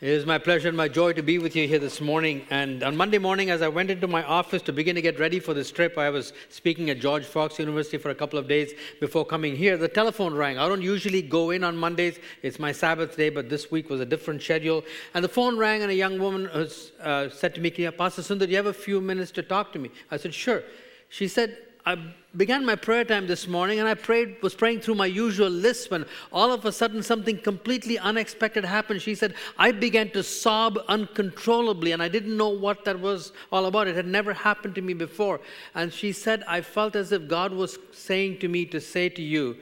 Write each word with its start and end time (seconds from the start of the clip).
It 0.00 0.10
is 0.10 0.24
my 0.24 0.38
pleasure 0.38 0.68
and 0.68 0.76
my 0.76 0.86
joy 0.86 1.12
to 1.14 1.24
be 1.24 1.40
with 1.40 1.56
you 1.56 1.66
here 1.66 1.80
this 1.80 2.00
morning. 2.00 2.46
And 2.50 2.84
on 2.84 2.96
Monday 2.96 3.18
morning, 3.18 3.50
as 3.50 3.62
I 3.62 3.66
went 3.66 3.90
into 3.90 4.06
my 4.06 4.22
office 4.22 4.62
to 4.62 4.72
begin 4.72 4.94
to 4.94 5.02
get 5.02 5.18
ready 5.18 5.40
for 5.40 5.54
this 5.54 5.72
trip, 5.72 5.98
I 5.98 6.08
was 6.08 6.32
speaking 6.50 6.88
at 6.90 7.00
George 7.00 7.24
Fox 7.24 7.58
University 7.58 7.98
for 7.98 8.10
a 8.10 8.14
couple 8.14 8.38
of 8.38 8.46
days 8.46 8.74
before 9.00 9.24
coming 9.24 9.56
here. 9.56 9.76
The 9.76 9.88
telephone 9.88 10.34
rang. 10.34 10.56
I 10.56 10.68
don't 10.68 10.82
usually 10.82 11.20
go 11.20 11.50
in 11.50 11.64
on 11.64 11.76
Mondays, 11.76 12.20
it's 12.42 12.60
my 12.60 12.70
Sabbath 12.70 13.16
day, 13.16 13.28
but 13.28 13.48
this 13.48 13.72
week 13.72 13.90
was 13.90 14.00
a 14.00 14.06
different 14.06 14.40
schedule. 14.40 14.84
And 15.14 15.24
the 15.24 15.28
phone 15.28 15.58
rang, 15.58 15.82
and 15.82 15.90
a 15.90 15.96
young 15.96 16.20
woman 16.20 16.48
was, 16.54 16.92
uh, 17.02 17.28
said 17.30 17.56
to 17.56 17.60
me, 17.60 17.72
Pastor 17.90 18.22
Sundar, 18.22 18.46
do 18.46 18.50
you 18.50 18.56
have 18.56 18.66
a 18.66 18.72
few 18.72 19.00
minutes 19.00 19.32
to 19.32 19.42
talk 19.42 19.72
to 19.72 19.80
me? 19.80 19.90
I 20.12 20.16
said, 20.16 20.32
Sure. 20.32 20.62
She 21.08 21.26
said, 21.26 21.58
I 21.84 21.96
began 22.38 22.64
my 22.64 22.76
prayer 22.76 23.04
time 23.04 23.26
this 23.26 23.48
morning 23.48 23.80
and 23.80 23.88
I 23.88 23.94
prayed, 23.94 24.40
was 24.42 24.54
praying 24.54 24.80
through 24.80 24.94
my 24.94 25.06
usual 25.06 25.50
list 25.50 25.90
when 25.90 26.06
all 26.32 26.52
of 26.52 26.64
a 26.64 26.70
sudden 26.70 27.02
something 27.02 27.36
completely 27.36 27.98
unexpected 27.98 28.64
happened. 28.64 29.02
She 29.02 29.16
said, 29.16 29.34
I 29.58 29.72
began 29.72 30.10
to 30.10 30.22
sob 30.22 30.78
uncontrollably 30.86 31.90
and 31.90 32.00
I 32.00 32.08
didn't 32.08 32.36
know 32.36 32.50
what 32.50 32.84
that 32.84 33.00
was 33.00 33.32
all 33.50 33.66
about. 33.66 33.88
It 33.88 33.96
had 33.96 34.06
never 34.06 34.32
happened 34.32 34.76
to 34.76 34.82
me 34.82 34.94
before. 34.94 35.40
And 35.74 35.92
she 35.92 36.12
said, 36.12 36.44
I 36.46 36.60
felt 36.60 36.94
as 36.94 37.10
if 37.10 37.26
God 37.26 37.52
was 37.52 37.76
saying 37.92 38.38
to 38.38 38.48
me 38.48 38.64
to 38.66 38.80
say 38.80 39.08
to 39.08 39.22
you 39.22 39.56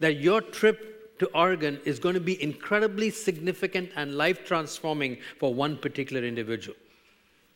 that 0.00 0.16
your 0.16 0.40
trip 0.40 1.18
to 1.18 1.26
Oregon 1.34 1.78
is 1.84 1.98
going 1.98 2.14
to 2.14 2.20
be 2.20 2.42
incredibly 2.42 3.10
significant 3.10 3.90
and 3.96 4.16
life 4.16 4.46
transforming 4.46 5.18
for 5.38 5.52
one 5.52 5.76
particular 5.76 6.26
individual. 6.26 6.76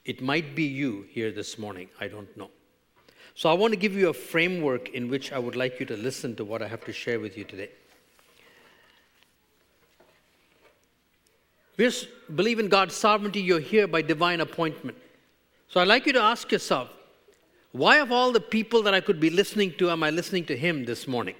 It 0.04 0.20
might 0.20 0.54
be 0.54 0.64
you 0.64 1.06
here 1.08 1.32
this 1.32 1.58
morning. 1.58 1.88
I 2.00 2.08
don't 2.08 2.34
know. 2.36 2.50
So 3.38 3.48
I 3.48 3.52
want 3.52 3.72
to 3.72 3.78
give 3.78 3.94
you 3.94 4.08
a 4.08 4.12
framework 4.12 4.88
in 4.88 5.08
which 5.08 5.30
I 5.30 5.38
would 5.38 5.54
like 5.54 5.78
you 5.78 5.86
to 5.86 5.96
listen 5.96 6.34
to 6.34 6.44
what 6.44 6.60
I 6.60 6.66
have 6.66 6.84
to 6.86 6.92
share 6.92 7.20
with 7.20 7.38
you 7.38 7.44
today. 7.44 7.68
We 11.76 11.88
believe 12.34 12.58
in 12.58 12.66
God's 12.66 12.96
sovereignty, 12.96 13.40
you're 13.40 13.60
here 13.60 13.86
by 13.86 14.02
divine 14.02 14.40
appointment. 14.40 14.98
So 15.68 15.78
I'd 15.78 15.86
like 15.86 16.04
you 16.04 16.12
to 16.14 16.20
ask 16.20 16.50
yourself, 16.50 16.88
why 17.70 17.98
of 17.98 18.10
all 18.10 18.32
the 18.32 18.40
people 18.40 18.82
that 18.82 18.92
I 18.92 19.00
could 19.00 19.20
be 19.20 19.30
listening 19.30 19.72
to 19.74 19.88
am 19.88 20.02
I 20.02 20.10
listening 20.10 20.44
to 20.46 20.56
him 20.56 20.84
this 20.84 21.06
morning? 21.06 21.36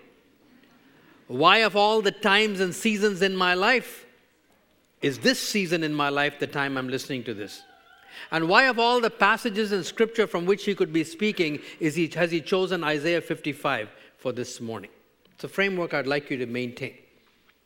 Why 1.27 1.59
of 1.59 1.75
all 1.75 2.01
the 2.01 2.13
times 2.13 2.61
and 2.61 2.73
seasons 2.73 3.23
in 3.23 3.35
my 3.35 3.55
life 3.55 4.07
is 5.03 5.19
this 5.19 5.41
season 5.41 5.83
in 5.83 5.95
my 5.95 6.11
life 6.11 6.39
the 6.39 6.47
time 6.47 6.77
I'm 6.77 6.89
listening 6.89 7.25
to 7.25 7.35
this? 7.35 7.65
And 8.31 8.49
why, 8.49 8.65
of 8.65 8.79
all 8.79 9.01
the 9.01 9.11
passages 9.11 9.73
in 9.73 9.85
Scripture 9.85 10.27
from 10.27 10.47
which 10.47 10.65
he 10.65 10.75
could 10.75 10.93
be 10.93 11.05
speaking, 11.05 11.61
is 11.81 11.95
he, 11.95 12.09
has 12.09 12.31
he 12.31 12.41
chosen 12.41 12.85
Isaiah 12.85 13.21
55 13.21 13.89
for 14.17 14.33
this 14.33 14.61
morning? 14.61 14.91
It's 15.35 15.45
a 15.45 15.49
framework 15.49 15.95
I'd 15.95 16.07
like 16.07 16.31
you 16.31 16.37
to 16.39 16.47
maintain, 16.47 16.95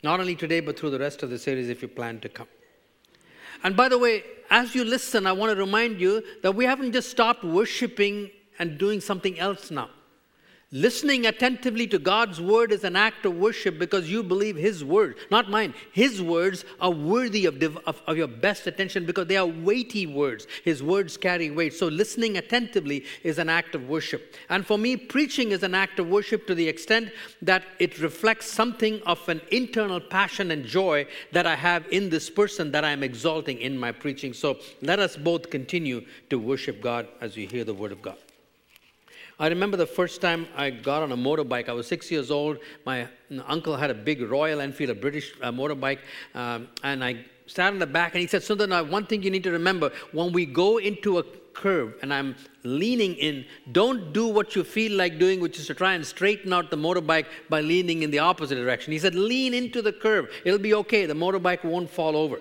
not 0.03 0.21
only 0.21 0.37
today, 0.37 0.61
but 0.61 0.79
through 0.79 0.91
the 0.91 0.99
rest 0.99 1.23
of 1.23 1.31
the 1.31 1.39
series 1.39 1.69
if 1.69 1.83
you 1.83 1.89
plan 1.89 2.21
to 2.21 2.29
come. 2.29 2.49
And 3.65 3.77
by 3.77 3.89
the 3.89 3.99
way, 3.99 4.25
as 4.51 4.75
you 4.75 4.85
listen, 4.85 5.27
I 5.27 5.33
want 5.33 5.51
to 5.53 5.57
remind 5.57 6.01
you 6.01 6.23
that 6.43 6.55
we 6.55 6.65
haven't 6.65 6.93
just 6.93 7.11
stopped 7.11 7.45
worshiping 7.45 8.31
and 8.59 8.77
doing 8.79 9.01
something 9.01 9.39
else 9.39 9.71
now. 9.71 9.89
Listening 10.75 11.27
attentively 11.27 11.87
to 11.89 11.99
God's 11.99 12.41
word 12.41 12.73
is 12.73 12.83
an 12.83 12.97
act 12.97 13.27
of 13.27 13.37
worship 13.37 13.79
because 13.79 14.11
you 14.11 14.23
believe 14.23 14.57
His 14.57 14.83
word, 14.83 15.17
not 15.31 15.51
mine. 15.51 15.75
His 15.93 16.23
words 16.23 16.65
are 16.81 16.91
worthy 16.91 17.45
of, 17.45 17.63
of, 17.87 18.01
of, 18.07 18.17
your 18.17 18.27
best 18.27 18.67
attention 18.67 19.05
because 19.05 19.27
they 19.27 19.37
are 19.37 19.47
weighty 19.47 20.07
words. 20.07 20.47
His 20.65 20.83
words 20.83 21.19
carry 21.19 21.51
weight. 21.51 21.75
So, 21.75 21.89
listening 21.89 22.39
attentively 22.39 23.05
is 23.23 23.37
an 23.37 23.51
act 23.51 23.75
of 23.75 23.87
worship. 23.87 24.35
And 24.49 24.67
for 24.67 24.79
me, 24.79 24.97
preaching 24.97 25.51
is 25.51 25.63
an 25.63 25.75
act 25.75 25.99
of 25.99 26.09
worship 26.09 26.47
to 26.47 26.55
the 26.55 26.67
extent 26.67 27.11
that 27.43 27.65
it 27.79 28.01
reflects 28.01 28.51
something 28.51 29.03
of 29.05 29.29
an 29.29 29.43
internal 29.51 30.01
passion 30.01 30.51
and 30.53 30.65
joy 30.65 31.07
that 31.33 31.47
I 31.47 31.55
have 31.55 31.87
in 31.91 32.09
this 32.09 32.31
person 32.31 32.73
that 32.73 32.83
I 32.83 32.93
am 32.93 33.03
exalting 33.03 33.59
in 33.59 33.77
my 33.77 33.93
preaching. 33.93 34.33
So, 34.33 34.57
let 34.81 35.01
us 35.01 35.19
both 35.19 35.51
continue 35.51 36.07
to 36.31 36.39
worship 36.39 36.81
God 36.81 37.09
as 37.21 37.37
we 37.37 37.45
hear 37.45 37.65
the 37.65 37.75
word 37.75 37.93
of 37.93 38.01
God. 38.01 38.17
I 39.43 39.49
remember 39.49 39.77
the 39.77 39.89
first 39.89 40.21
time 40.21 40.47
I 40.57 40.71
got 40.71 41.03
on 41.03 41.11
a 41.11 41.17
motorbike. 41.17 41.69
I 41.69 41.73
was 41.73 41.89
six 41.89 42.13
years 42.13 42.31
old. 42.31 42.59
My 42.87 43.09
uncle 43.49 43.77
had 43.77 43.91
a 43.91 43.95
big 43.95 44.23
Royal 44.23 44.61
Enfield, 44.61 44.91
a 44.91 44.95
British 44.95 45.35
uh, 45.43 45.51
motorbike, 45.51 45.99
um, 46.37 46.69
and 46.85 47.03
I 47.03 47.25
sat 47.49 47.73
in 47.73 47.81
the 47.81 47.87
back 47.89 48.15
and 48.15 48.21
he 48.21 48.29
said, 48.29 48.43
Sundar, 48.43 48.69
now 48.69 48.85
one 48.85 49.05
thing 49.05 49.21
you 49.25 49.33
need 49.33 49.43
to 49.43 49.51
remember 49.51 49.91
when 50.13 50.33
we 50.33 50.47
go 50.47 50.79
into 50.79 51.19
a 51.19 51.25
curve 51.55 51.97
and 52.03 52.15
I'm 52.15 52.37
leaning 52.63 53.17
in, 53.17 53.45
don't 53.73 54.13
do 54.13 54.29
what 54.29 54.55
you 54.55 54.63
feel 54.63 54.97
like 54.97 55.19
doing, 55.19 55.41
which 55.41 55.59
is 55.59 55.67
to 55.67 55.75
try 55.75 55.95
and 55.95 56.07
straighten 56.07 56.53
out 56.53 56.71
the 56.71 56.77
motorbike 56.77 57.27
by 57.49 57.63
leaning 57.63 58.05
in 58.05 58.13
the 58.13 58.21
opposite 58.21 58.55
direction. 58.55 58.93
He 58.93 59.01
said, 59.01 59.17
lean 59.17 59.55
into 59.55 59.83
the 59.83 59.93
curve. 59.93 60.31
It'll 60.45 60.61
be 60.61 60.75
okay. 60.75 61.05
The 61.05 61.15
motorbike 61.15 61.65
won't 61.65 61.91
fall 61.91 62.17
over. 62.17 62.39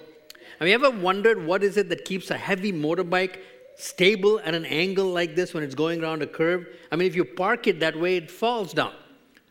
Have 0.59 0.67
you 0.67 0.75
ever 0.75 0.91
wondered 0.91 1.43
what 1.43 1.63
is 1.63 1.77
it 1.77 1.89
that 1.89 2.05
keeps 2.05 2.29
a 2.29 2.37
heavy 2.37 2.71
motorbike 2.71 3.39
stable 3.75 4.39
at 4.39 4.53
an 4.53 4.65
angle 4.65 5.07
like 5.07 5.35
this 5.35 5.53
when 5.53 5.63
it's 5.63 5.75
going 5.75 6.03
around 6.03 6.21
a 6.21 6.27
curve? 6.27 6.67
I 6.91 6.95
mean, 6.95 7.07
if 7.07 7.15
you 7.15 7.25
park 7.25 7.67
it 7.67 7.79
that 7.79 7.99
way, 7.99 8.17
it 8.17 8.29
falls 8.29 8.73
down. 8.73 8.93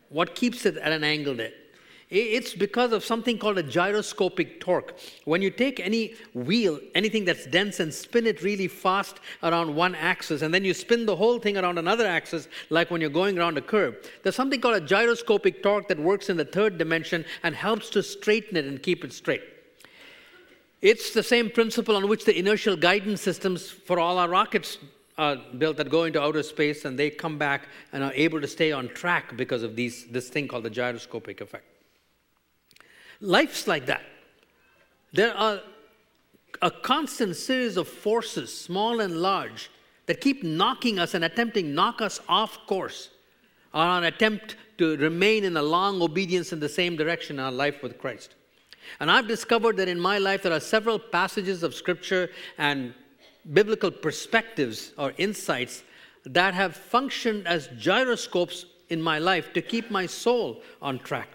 What 0.09 0.35
keeps 0.35 0.65
it 0.65 0.77
at 0.77 0.91
an 0.91 1.03
angle 1.03 1.35
there? 1.35 1.53
It's 2.09 2.53
because 2.53 2.91
of 2.91 3.05
something 3.05 3.37
called 3.37 3.57
a 3.57 3.63
gyroscopic 3.63 4.59
torque. 4.59 4.99
When 5.23 5.41
you 5.41 5.49
take 5.49 5.79
any 5.79 6.15
wheel, 6.33 6.77
anything 6.93 7.23
that's 7.23 7.45
dense, 7.45 7.79
and 7.79 7.93
spin 7.93 8.27
it 8.27 8.43
really 8.43 8.67
fast 8.67 9.21
around 9.41 9.73
one 9.73 9.95
axis, 9.95 10.41
and 10.41 10.53
then 10.53 10.65
you 10.65 10.73
spin 10.73 11.05
the 11.05 11.15
whole 11.15 11.39
thing 11.39 11.57
around 11.57 11.77
another 11.77 12.05
axis, 12.05 12.49
like 12.69 12.91
when 12.91 12.99
you're 12.99 13.09
going 13.09 13.39
around 13.39 13.57
a 13.57 13.61
curve, 13.61 13.95
there's 14.23 14.35
something 14.35 14.59
called 14.59 14.75
a 14.75 14.81
gyroscopic 14.81 15.63
torque 15.63 15.87
that 15.87 15.97
works 15.97 16.29
in 16.29 16.35
the 16.35 16.43
third 16.43 16.77
dimension 16.77 17.23
and 17.43 17.55
helps 17.55 17.89
to 17.91 18.03
straighten 18.03 18.57
it 18.57 18.65
and 18.65 18.83
keep 18.83 19.05
it 19.05 19.13
straight. 19.13 19.43
It's 20.81 21.13
the 21.13 21.23
same 21.23 21.49
principle 21.51 21.95
on 21.95 22.07
which 22.07 22.25
the 22.25 22.37
inertial 22.37 22.75
guidance 22.75 23.21
systems 23.21 23.69
for 23.69 23.99
all 23.99 24.17
our 24.17 24.27
rockets 24.29 24.79
are 25.17 25.35
built 25.57 25.77
that 25.77 25.89
go 25.89 26.05
into 26.05 26.19
outer 26.19 26.41
space 26.41 26.85
and 26.85 26.97
they 26.97 27.11
come 27.11 27.37
back 27.37 27.67
and 27.93 28.03
are 28.03 28.13
able 28.13 28.41
to 28.41 28.47
stay 28.47 28.71
on 28.71 28.87
track 28.89 29.37
because 29.37 29.61
of 29.61 29.75
these, 29.75 30.05
this 30.05 30.29
thing 30.29 30.47
called 30.47 30.63
the 30.63 30.69
gyroscopic 30.69 31.41
effect. 31.41 31.65
Life's 33.19 33.67
like 33.67 33.85
that. 33.85 34.01
There 35.13 35.35
are 35.37 35.61
a 36.61 36.71
constant 36.71 37.35
series 37.35 37.77
of 37.77 37.87
forces, 37.87 38.55
small 38.55 38.99
and 38.99 39.17
large, 39.17 39.69
that 40.07 40.21
keep 40.21 40.43
knocking 40.43 40.97
us 40.97 41.13
and 41.13 41.23
attempting 41.23 41.65
to 41.65 41.71
knock 41.71 42.01
us 42.01 42.19
off 42.27 42.57
course 42.65 43.09
on 43.73 43.99
an 43.99 44.03
attempt 44.05 44.55
to 44.79 44.97
remain 44.97 45.43
in 45.43 45.55
a 45.55 45.61
long 45.61 46.01
obedience 46.01 46.51
in 46.51 46.59
the 46.59 46.67
same 46.67 46.95
direction 46.95 47.37
in 47.37 47.45
our 47.45 47.51
life 47.51 47.83
with 47.83 47.99
Christ. 47.99 48.35
And 48.99 49.09
I've 49.09 49.27
discovered 49.27 49.77
that 49.77 49.87
in 49.87 49.99
my 49.99 50.17
life 50.17 50.43
there 50.43 50.53
are 50.53 50.59
several 50.59 50.99
passages 50.99 51.63
of 51.63 51.73
scripture 51.73 52.29
and 52.57 52.93
biblical 53.53 53.91
perspectives 53.91 54.93
or 54.97 55.13
insights 55.17 55.83
that 56.25 56.53
have 56.53 56.75
functioned 56.75 57.47
as 57.47 57.69
gyroscopes 57.77 58.65
in 58.89 59.01
my 59.01 59.19
life 59.19 59.53
to 59.53 59.61
keep 59.61 59.89
my 59.89 60.05
soul 60.05 60.61
on 60.81 60.99
track. 60.99 61.29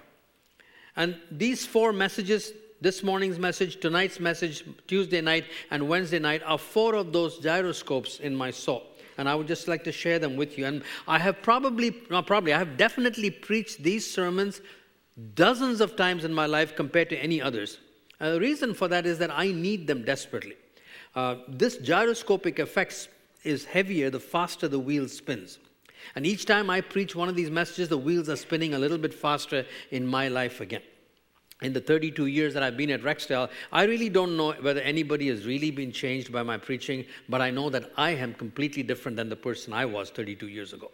And 0.96 1.16
these 1.30 1.66
four 1.66 1.92
messages 1.92 2.52
this 2.80 3.02
morning's 3.02 3.38
message, 3.38 3.80
tonight's 3.80 4.20
message, 4.20 4.64
Tuesday 4.86 5.20
night, 5.20 5.44
and 5.70 5.88
Wednesday 5.88 6.18
night 6.18 6.42
are 6.44 6.58
four 6.58 6.94
of 6.94 7.12
those 7.12 7.38
gyroscopes 7.38 8.20
in 8.20 8.34
my 8.34 8.50
soul. 8.50 8.82
And 9.18 9.28
I 9.28 9.34
would 9.34 9.46
just 9.46 9.66
like 9.66 9.82
to 9.84 9.92
share 9.92 10.18
them 10.18 10.36
with 10.36 10.58
you. 10.58 10.66
And 10.66 10.82
I 11.08 11.18
have 11.18 11.40
probably, 11.40 11.96
not 12.10 12.26
probably, 12.26 12.52
I 12.52 12.58
have 12.58 12.76
definitely 12.76 13.30
preached 13.30 13.82
these 13.82 14.08
sermons 14.08 14.60
dozens 15.34 15.80
of 15.80 15.96
times 15.96 16.24
in 16.24 16.32
my 16.32 16.46
life 16.46 16.76
compared 16.76 17.08
to 17.10 17.16
any 17.16 17.40
others. 17.40 17.78
And 18.20 18.34
the 18.34 18.40
reason 18.40 18.74
for 18.74 18.88
that 18.88 19.06
is 19.06 19.18
that 19.18 19.30
I 19.30 19.52
need 19.52 19.86
them 19.86 20.04
desperately. 20.04 20.56
Uh, 21.14 21.36
this 21.48 21.78
gyroscopic 21.78 22.58
effect 22.58 23.08
is 23.44 23.64
heavier 23.64 24.10
the 24.10 24.20
faster 24.20 24.68
the 24.68 24.78
wheel 24.78 25.08
spins. 25.08 25.58
And 26.14 26.26
each 26.26 26.44
time 26.44 26.70
I 26.70 26.80
preach 26.80 27.16
one 27.16 27.28
of 27.28 27.36
these 27.36 27.50
messages, 27.50 27.88
the 27.88 27.98
wheels 27.98 28.28
are 28.28 28.36
spinning 28.36 28.74
a 28.74 28.78
little 28.78 28.98
bit 28.98 29.14
faster 29.14 29.64
in 29.90 30.06
my 30.06 30.28
life 30.28 30.60
again. 30.60 30.82
In 31.62 31.72
the 31.72 31.80
32 31.80 32.26
years 32.26 32.52
that 32.52 32.62
I've 32.62 32.76
been 32.76 32.90
at 32.90 33.00
Rexdale, 33.02 33.48
I 33.72 33.84
really 33.84 34.10
don't 34.10 34.36
know 34.36 34.52
whether 34.52 34.80
anybody 34.82 35.28
has 35.28 35.46
really 35.46 35.70
been 35.70 35.90
changed 35.90 36.30
by 36.30 36.42
my 36.42 36.58
preaching, 36.58 37.06
but 37.30 37.40
I 37.40 37.50
know 37.50 37.70
that 37.70 37.92
I 37.96 38.10
am 38.10 38.34
completely 38.34 38.82
different 38.82 39.16
than 39.16 39.30
the 39.30 39.36
person 39.36 39.72
I 39.72 39.86
was 39.86 40.10
32 40.10 40.48
years 40.48 40.74
ago. 40.74 40.90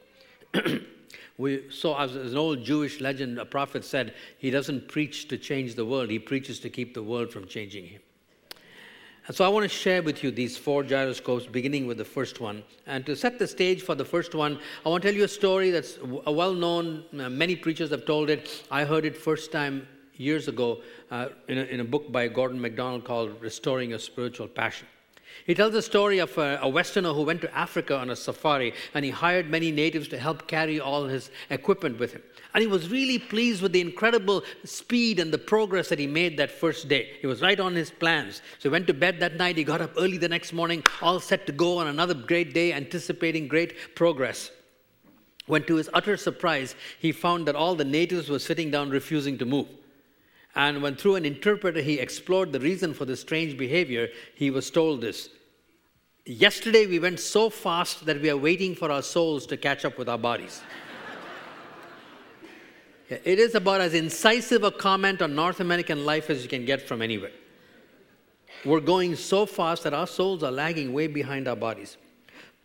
We 1.38 1.64
saw, 1.70 2.02
as 2.02 2.14
an 2.14 2.37
old 2.37 2.62
Jewish 2.62 3.00
legend, 3.00 3.38
a 3.38 3.44
prophet 3.44 3.84
said, 3.84 4.14
he 4.38 4.50
doesn't 4.50 4.88
preach 4.88 5.28
to 5.28 5.38
change 5.38 5.75
the 5.75 5.84
world, 5.84 6.10
he 6.10 6.19
preaches 6.19 6.60
to 6.60 6.70
keep 6.70 6.94
the 6.94 7.02
world 7.02 7.32
from 7.32 7.46
changing 7.46 7.87
him. 7.87 8.00
And 9.26 9.37
so 9.37 9.44
I 9.44 9.49
want 9.49 9.62
to 9.64 9.69
share 9.69 10.02
with 10.02 10.25
you 10.25 10.31
these 10.31 10.56
four 10.56 10.82
gyroscopes, 10.82 11.46
beginning 11.46 11.87
with 11.87 11.96
the 11.96 12.04
first 12.04 12.40
one. 12.40 12.64
And 12.87 13.06
to 13.06 13.14
set 13.14 13.38
the 13.38 13.46
stage 13.46 13.82
for 13.82 13.94
the 13.94 14.04
first 14.04 14.34
one, 14.34 14.58
I 14.84 14.88
want 14.88 15.02
to 15.02 15.08
tell 15.08 15.16
you 15.16 15.25
a 15.25 15.28
story 15.28 15.70
that's 15.70 15.99
a 16.26 16.32
well 16.32 16.54
known. 16.54 17.04
Uh, 17.12 17.31
many 17.31 17.54
preachers 17.54 17.90
have 17.90 18.04
told 18.04 18.31
it. 18.31 18.64
I 18.70 18.84
heard 18.84 19.04
it 19.04 19.16
first 19.16 19.52
time 19.52 19.87
years 20.14 20.49
ago 20.49 20.82
uh, 21.10 21.28
in, 21.46 21.58
a, 21.58 21.62
in 21.62 21.81
a 21.81 21.84
book 21.84 22.10
by 22.10 22.26
Gordon 22.26 22.60
MacDonald 22.60 23.04
called 23.04 23.40
Restoring 23.40 23.90
Your 23.90 24.00
Spiritual 24.00 24.49
Passion. 24.49 24.88
He 25.46 25.55
tells 25.55 25.73
the 25.73 25.82
story 25.82 26.19
of 26.19 26.37
a, 26.38 26.58
a, 26.62 26.69
Westerner 26.69 27.12
who 27.12 27.23
went 27.23 27.40
to 27.40 27.56
Africa 27.56 27.96
on 27.96 28.11
a 28.11 28.17
safari 28.17 28.75
and 28.94 29.05
he 29.05 29.11
hired 29.11 29.50
many 29.50 29.73
natives 29.73 30.08
to 30.08 30.19
help 30.19 30.46
carry 30.46 30.79
all 30.79 31.05
his 31.05 31.31
equipment 31.50 31.99
with 31.99 32.12
him. 32.12 32.23
And 32.55 32.62
he 32.62 32.69
was 32.69 32.90
really 32.90 33.19
pleased 33.19 33.62
with 33.62 33.73
the 33.73 33.81
incredible 33.81 34.43
speed 34.64 35.19
and 35.19 35.32
the 35.32 35.38
progress 35.38 35.88
that 35.88 35.99
he 35.99 36.06
made 36.06 36.37
that 36.37 36.50
first 36.50 36.88
day. 36.88 37.17
He 37.20 37.26
was 37.26 37.40
right 37.40 37.58
on 37.58 37.75
his 37.75 37.90
plans. 37.90 38.43
So 38.58 38.69
he 38.69 38.73
went 38.73 38.87
to 38.88 38.94
bed 38.94 39.20
that 39.20 39.37
night. 39.37 39.56
He 39.56 39.64
got 39.64 39.81
up 39.81 39.93
early 39.96 40.19
the 40.19 40.29
next 40.29 40.52
morning, 40.52 40.84
all 41.00 41.19
set 41.19 41.46
to 41.46 41.52
go 41.52 41.78
on 41.78 41.87
another 41.87 42.14
great 42.14 42.52
day, 42.52 42.73
anticipating 42.73 43.49
great 43.49 43.94
progress. 43.94 44.50
When 45.46 45.64
to 45.64 45.76
his 45.76 45.90
utter 45.93 46.17
surprise, 46.17 46.76
he 46.99 47.11
found 47.11 47.49
that 47.49 47.56
all 47.56 47.75
the 47.75 47.85
natives 47.85 48.28
were 48.28 48.38
sitting 48.38 48.70
down, 48.70 48.90
refusing 48.90 49.38
to 49.38 49.44
move. 49.44 49.69
And 50.54 50.82
when 50.82 50.96
through 50.96 51.16
an 51.16 51.25
interpreter 51.25 51.81
he 51.81 51.99
explored 51.99 52.52
the 52.52 52.60
reason 52.60 52.93
for 52.93 53.04
this 53.04 53.20
strange 53.20 53.56
behavior, 53.56 54.08
he 54.34 54.50
was 54.50 54.70
told 54.70 55.00
this 55.00 55.31
Yesterday 56.25 56.87
we 56.87 57.00
went 57.00 57.19
so 57.19 57.50
fast 57.50 58.06
that 58.06 58.20
we 58.20 58.31
are 58.31 58.37
waiting 58.37 58.76
for 58.76 58.93
our 58.93 59.02
souls 59.02 59.44
to 59.46 59.56
catch 59.56 59.84
up 59.84 59.99
with 59.99 60.08
our 60.08 60.19
bodies. 60.19 60.62
it 63.08 63.38
is 63.38 63.56
about 63.56 63.81
as 63.81 63.94
incisive 63.94 64.62
a 64.62 64.70
comment 64.70 65.20
on 65.20 65.34
North 65.34 65.58
American 65.58 66.04
life 66.04 66.31
as 66.31 66.43
you 66.43 66.49
can 66.49 66.64
get 66.64 66.87
from 66.87 67.02
anywhere. 67.02 67.32
We're 68.64 68.81
going 68.81 69.16
so 69.16 69.46
fast 69.46 69.82
that 69.82 69.94
our 69.94 70.06
souls 70.06 70.44
are 70.44 70.52
lagging 70.52 70.93
way 70.93 71.08
behind 71.08 71.49
our 71.49 71.56
bodies. 71.56 71.96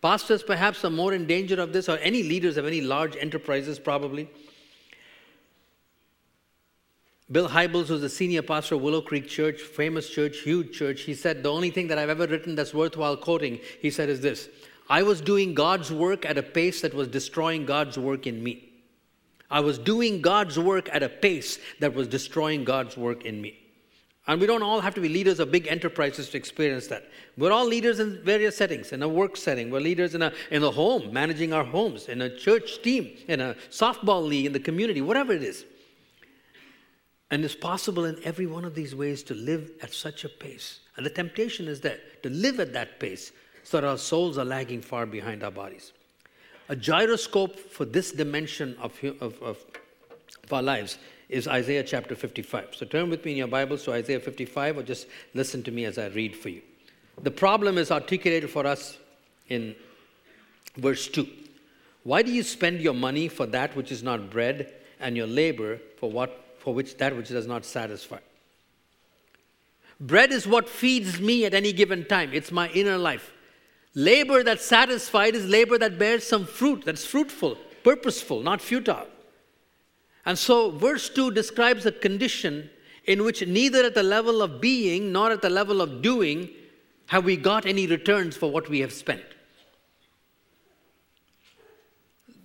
Pastors 0.00 0.44
perhaps 0.44 0.84
are 0.84 0.90
more 0.90 1.12
in 1.12 1.26
danger 1.26 1.60
of 1.60 1.72
this, 1.72 1.88
or 1.88 1.98
any 1.98 2.22
leaders 2.22 2.56
of 2.56 2.66
any 2.66 2.80
large 2.80 3.16
enterprises 3.16 3.80
probably. 3.80 4.30
Bill 7.30 7.48
Hybels, 7.48 7.88
who's 7.88 8.00
the 8.00 8.08
senior 8.08 8.40
pastor 8.40 8.76
of 8.76 8.80
Willow 8.80 9.02
Creek 9.02 9.28
Church, 9.28 9.60
famous 9.60 10.08
church, 10.08 10.38
huge 10.38 10.72
church, 10.72 11.02
he 11.02 11.12
said, 11.12 11.42
The 11.42 11.52
only 11.52 11.70
thing 11.70 11.88
that 11.88 11.98
I've 11.98 12.08
ever 12.08 12.26
written 12.26 12.54
that's 12.54 12.72
worthwhile 12.72 13.18
quoting, 13.18 13.60
he 13.80 13.90
said, 13.90 14.08
is 14.08 14.22
this 14.22 14.48
I 14.88 15.02
was 15.02 15.20
doing 15.20 15.52
God's 15.52 15.92
work 15.92 16.24
at 16.24 16.38
a 16.38 16.42
pace 16.42 16.80
that 16.80 16.94
was 16.94 17.06
destroying 17.06 17.66
God's 17.66 17.98
work 17.98 18.26
in 18.26 18.42
me. 18.42 18.70
I 19.50 19.60
was 19.60 19.78
doing 19.78 20.22
God's 20.22 20.58
work 20.58 20.88
at 20.94 21.02
a 21.02 21.08
pace 21.08 21.58
that 21.80 21.94
was 21.94 22.08
destroying 22.08 22.64
God's 22.64 22.96
work 22.96 23.24
in 23.26 23.40
me. 23.40 23.58
And 24.26 24.40
we 24.40 24.46
don't 24.46 24.62
all 24.62 24.80
have 24.80 24.94
to 24.94 25.00
be 25.00 25.08
leaders 25.08 25.40
of 25.40 25.50
big 25.50 25.66
enterprises 25.66 26.28
to 26.30 26.36
experience 26.36 26.86
that. 26.88 27.10
We're 27.36 27.52
all 27.52 27.66
leaders 27.66 27.98
in 27.98 28.22
various 28.24 28.56
settings. 28.56 28.92
In 28.92 29.02
a 29.02 29.08
work 29.08 29.36
setting, 29.38 29.70
we're 29.70 29.80
leaders 29.80 30.14
in 30.14 30.20
a, 30.20 30.32
in 30.50 30.62
a 30.62 30.70
home, 30.70 31.12
managing 31.12 31.54
our 31.54 31.64
homes, 31.64 32.08
in 32.08 32.20
a 32.20 32.36
church 32.36 32.82
team, 32.82 33.16
in 33.26 33.40
a 33.40 33.54
softball 33.70 34.26
league, 34.26 34.46
in 34.46 34.52
the 34.52 34.60
community, 34.60 35.00
whatever 35.00 35.32
it 35.32 35.42
is. 35.42 35.64
And 37.30 37.44
it's 37.44 37.54
possible 37.54 38.06
in 38.06 38.18
every 38.24 38.46
one 38.46 38.64
of 38.64 38.74
these 38.74 38.94
ways 38.94 39.22
to 39.24 39.34
live 39.34 39.70
at 39.82 39.92
such 39.92 40.24
a 40.24 40.28
pace. 40.28 40.80
And 40.96 41.04
the 41.04 41.10
temptation 41.10 41.68
is 41.68 41.80
that 41.82 42.22
to 42.22 42.30
live 42.30 42.58
at 42.58 42.72
that 42.72 42.98
pace 42.98 43.32
so 43.64 43.80
that 43.80 43.86
our 43.86 43.98
souls 43.98 44.38
are 44.38 44.44
lagging 44.44 44.80
far 44.80 45.04
behind 45.04 45.44
our 45.44 45.50
bodies. 45.50 45.92
A 46.70 46.76
gyroscope 46.76 47.58
for 47.58 47.84
this 47.84 48.12
dimension 48.12 48.76
of, 48.80 48.98
of, 49.20 49.40
of, 49.42 49.64
our 50.50 50.62
lives 50.62 50.98
is 51.28 51.46
Isaiah 51.46 51.82
chapter 51.82 52.14
55. 52.14 52.74
So 52.74 52.86
turn 52.86 53.10
with 53.10 53.24
me 53.24 53.32
in 53.32 53.36
your 53.38 53.48
Bibles 53.48 53.84
to 53.84 53.92
Isaiah 53.92 54.20
55 54.20 54.78
or 54.78 54.82
just 54.82 55.06
listen 55.34 55.62
to 55.64 55.70
me 55.70 55.84
as 55.84 55.98
I 55.98 56.06
read 56.06 56.34
for 56.34 56.48
you. 56.48 56.62
The 57.22 57.30
problem 57.30 57.76
is 57.76 57.90
articulated 57.90 58.48
for 58.48 58.66
us 58.66 58.96
in 59.48 59.74
verse 60.76 61.08
2. 61.08 61.26
Why 62.04 62.22
do 62.22 62.32
you 62.32 62.42
spend 62.42 62.80
your 62.80 62.94
money 62.94 63.28
for 63.28 63.44
that 63.46 63.76
which 63.76 63.92
is 63.92 64.02
not 64.02 64.30
bread 64.30 64.72
and 65.00 65.16
your 65.16 65.26
labor 65.26 65.78
for 65.98 66.10
what 66.10 66.47
for 66.58 66.74
which 66.74 66.96
that 66.98 67.16
which 67.16 67.28
does 67.28 67.46
not 67.46 67.64
satisfy. 67.64 68.18
Bread 70.00 70.30
is 70.30 70.46
what 70.46 70.68
feeds 70.68 71.20
me 71.20 71.44
at 71.44 71.54
any 71.54 71.72
given 71.72 72.04
time. 72.04 72.30
It's 72.32 72.52
my 72.52 72.68
inner 72.70 72.98
life. 72.98 73.32
Labor 73.94 74.44
that's 74.44 74.64
satisfied 74.64 75.34
is 75.34 75.46
labor 75.46 75.78
that 75.78 75.98
bears 75.98 76.24
some 76.24 76.44
fruit, 76.44 76.84
that's 76.84 77.04
fruitful, 77.04 77.56
purposeful, 77.82 78.42
not 78.42 78.60
futile. 78.60 79.08
And 80.24 80.38
so, 80.38 80.70
verse 80.70 81.08
2 81.08 81.32
describes 81.32 81.86
a 81.86 81.92
condition 81.92 82.70
in 83.06 83.24
which 83.24 83.44
neither 83.46 83.84
at 83.84 83.94
the 83.94 84.02
level 84.02 84.42
of 84.42 84.60
being 84.60 85.10
nor 85.10 85.32
at 85.32 85.42
the 85.42 85.50
level 85.50 85.80
of 85.80 86.02
doing 86.02 86.50
have 87.06 87.24
we 87.24 87.36
got 87.36 87.64
any 87.64 87.86
returns 87.86 88.36
for 88.36 88.50
what 88.50 88.68
we 88.68 88.80
have 88.80 88.92
spent. 88.92 89.24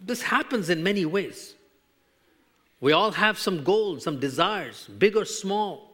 This 0.01 0.21
happens 0.21 0.69
in 0.69 0.81
many 0.81 1.05
ways. 1.05 1.55
We 2.83 2.91
all 2.91 3.11
have 3.11 3.39
some 3.39 3.63
goals, 3.63 4.03
some 4.03 4.19
desires, 4.19 4.89
big 4.97 5.15
or 5.15 5.23
small, 5.23 5.89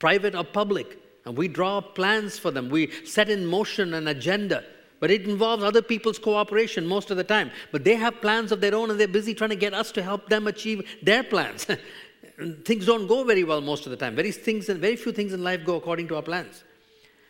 private 0.00 0.34
or 0.34 0.42
public, 0.42 0.98
and 1.24 1.36
we 1.36 1.46
draw 1.46 1.80
plans 1.80 2.40
for 2.40 2.50
them. 2.50 2.70
We 2.70 2.90
set 3.04 3.30
in 3.30 3.46
motion 3.46 3.94
an 3.94 4.08
agenda, 4.08 4.64
but 4.98 5.12
it 5.12 5.28
involves 5.28 5.62
other 5.62 5.80
people's 5.80 6.18
cooperation 6.18 6.88
most 6.88 7.12
of 7.12 7.16
the 7.16 7.22
time. 7.22 7.52
But 7.70 7.84
they 7.84 7.94
have 7.94 8.20
plans 8.20 8.50
of 8.50 8.60
their 8.60 8.74
own 8.74 8.90
and 8.90 8.98
they're 8.98 9.06
busy 9.06 9.32
trying 9.32 9.50
to 9.50 9.56
get 9.64 9.74
us 9.74 9.92
to 9.92 10.02
help 10.02 10.28
them 10.28 10.48
achieve 10.48 10.82
their 11.04 11.22
plans. 11.22 11.68
things 12.64 12.86
don't 12.86 13.06
go 13.06 13.22
very 13.22 13.44
well 13.44 13.60
most 13.60 13.86
of 13.86 13.90
the 13.92 13.96
time. 13.96 14.16
Very, 14.16 14.32
things, 14.32 14.66
very 14.66 14.96
few 14.96 15.12
things 15.12 15.34
in 15.34 15.44
life 15.44 15.64
go 15.64 15.76
according 15.76 16.08
to 16.08 16.16
our 16.16 16.22
plans. 16.22 16.64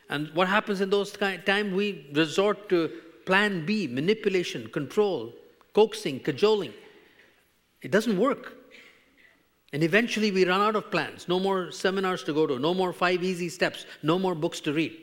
And 0.09 0.31
what 0.33 0.49
happens 0.49 0.81
in 0.81 0.89
those 0.89 1.12
times? 1.12 1.75
We 1.75 2.09
resort 2.15 2.71
to 2.71 2.91
plan 3.27 3.67
B, 3.67 3.87
manipulation, 3.87 4.71
control, 4.71 5.35
coaxing, 5.75 6.21
cajoling. 6.21 6.73
It 7.83 7.91
doesn't 7.91 8.19
work. 8.19 8.63
And 9.75 9.82
eventually 9.82 10.31
we 10.31 10.44
run 10.44 10.61
out 10.61 10.76
of 10.76 10.88
plans. 10.88 11.26
No 11.26 11.41
more 11.41 11.73
seminars 11.73 12.23
to 12.25 12.32
go 12.32 12.47
to, 12.47 12.61
no 12.61 12.75
more 12.75 12.93
five 12.93 13.25
easy 13.25 13.49
steps, 13.49 13.87
no 14.05 14.21
more 14.21 14.37
books 14.37 14.61
to 14.61 14.73
read. 14.73 14.97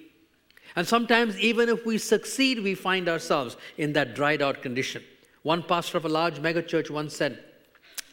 And 0.77 0.87
sometimes, 0.87 1.37
even 1.37 1.67
if 1.67 1.85
we 1.85 1.97
succeed, 1.97 2.63
we 2.63 2.73
find 2.73 3.09
ourselves 3.09 3.57
in 3.77 3.91
that 3.93 4.15
dried 4.15 4.41
out 4.41 4.61
condition. 4.61 5.03
One 5.43 5.61
pastor 5.61 5.97
of 5.97 6.05
a 6.05 6.09
large 6.09 6.35
megachurch 6.35 6.89
once 6.89 7.13
said, 7.13 7.43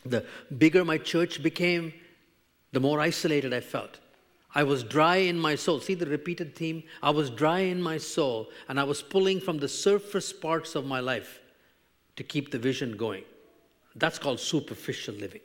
The 0.04 0.24
bigger 0.58 0.84
my 0.84 0.98
church 0.98 1.44
became, 1.44 1.92
the 2.72 2.80
more 2.80 3.00
isolated 3.00 3.54
I 3.54 3.60
felt. 3.60 4.00
I 4.52 4.64
was 4.64 4.82
dry 4.82 5.18
in 5.18 5.38
my 5.38 5.54
soul. 5.54 5.78
See 5.78 5.94
the 5.94 6.06
repeated 6.06 6.56
theme? 6.56 6.82
I 7.04 7.10
was 7.10 7.30
dry 7.30 7.60
in 7.60 7.80
my 7.80 7.98
soul, 7.98 8.48
and 8.68 8.80
I 8.80 8.82
was 8.82 9.00
pulling 9.00 9.40
from 9.40 9.58
the 9.58 9.68
surface 9.68 10.32
parts 10.32 10.74
of 10.74 10.84
my 10.84 10.98
life 10.98 11.38
to 12.16 12.24
keep 12.24 12.50
the 12.50 12.58
vision 12.58 12.96
going. 12.96 13.22
That's 13.94 14.18
called 14.18 14.40
superficial 14.40 15.14
living. 15.14 15.42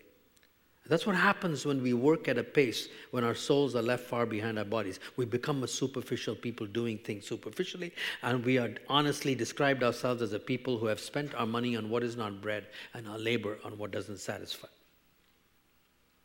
That's 0.87 1.07
what 1.07 1.15
happens 1.15 1.65
when 1.65 1.81
we 1.81 1.93
work 1.93 2.27
at 2.27 2.37
a 2.37 2.43
pace 2.43 2.89
when 3.11 3.23
our 3.23 3.35
souls 3.35 3.73
are 3.73 3.81
left 3.81 4.03
far 4.03 4.25
behind 4.25 4.59
our 4.59 4.65
bodies. 4.65 4.99
We 5.15 5.23
become 5.25 5.63
a 5.63 5.67
superficial 5.67 6.35
people 6.35 6.67
doing 6.67 6.97
things 6.97 7.25
superficially, 7.25 7.93
and 8.21 8.43
we 8.43 8.57
are 8.57 8.69
honestly 8.89 9.33
described 9.33 9.81
ourselves 9.81 10.21
as 10.21 10.33
a 10.33 10.39
people 10.39 10.77
who 10.77 10.87
have 10.87 10.99
spent 10.99 11.33
our 11.35 11.45
money 11.45 11.77
on 11.77 11.89
what 11.89 12.03
is 12.03 12.17
not 12.17 12.41
bread 12.41 12.67
and 12.93 13.07
our 13.07 13.17
labor 13.17 13.59
on 13.63 13.77
what 13.77 13.91
doesn't 13.91 14.19
satisfy. 14.19 14.67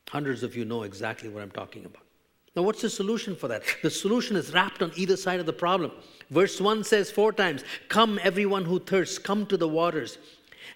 Hundreds 0.09 0.43
of 0.43 0.57
you 0.57 0.65
know 0.65 0.83
exactly 0.83 1.29
what 1.29 1.43
I'm 1.43 1.53
talking 1.53 1.85
about. 1.85 2.03
Now, 2.57 2.63
what's 2.63 2.83
the 2.83 2.91
solution 2.91 3.37
for 3.37 3.47
that? 3.49 3.63
The 3.83 3.91
solution 3.91 4.35
is 4.35 4.53
wrapped 4.53 4.83
on 4.83 4.91
either 4.97 5.17
side 5.17 5.39
of 5.39 5.47
the 5.47 5.53
problem. 5.53 5.93
Verse 6.31 6.61
1 6.61 6.83
says 6.83 7.11
four 7.11 7.33
times 7.33 7.63
Come, 7.89 8.19
everyone 8.25 8.65
who 8.65 8.81
thirsts, 8.81 9.19
come 9.19 9.47
to 9.47 9.57
the 9.57 9.69
waters. 9.69 10.19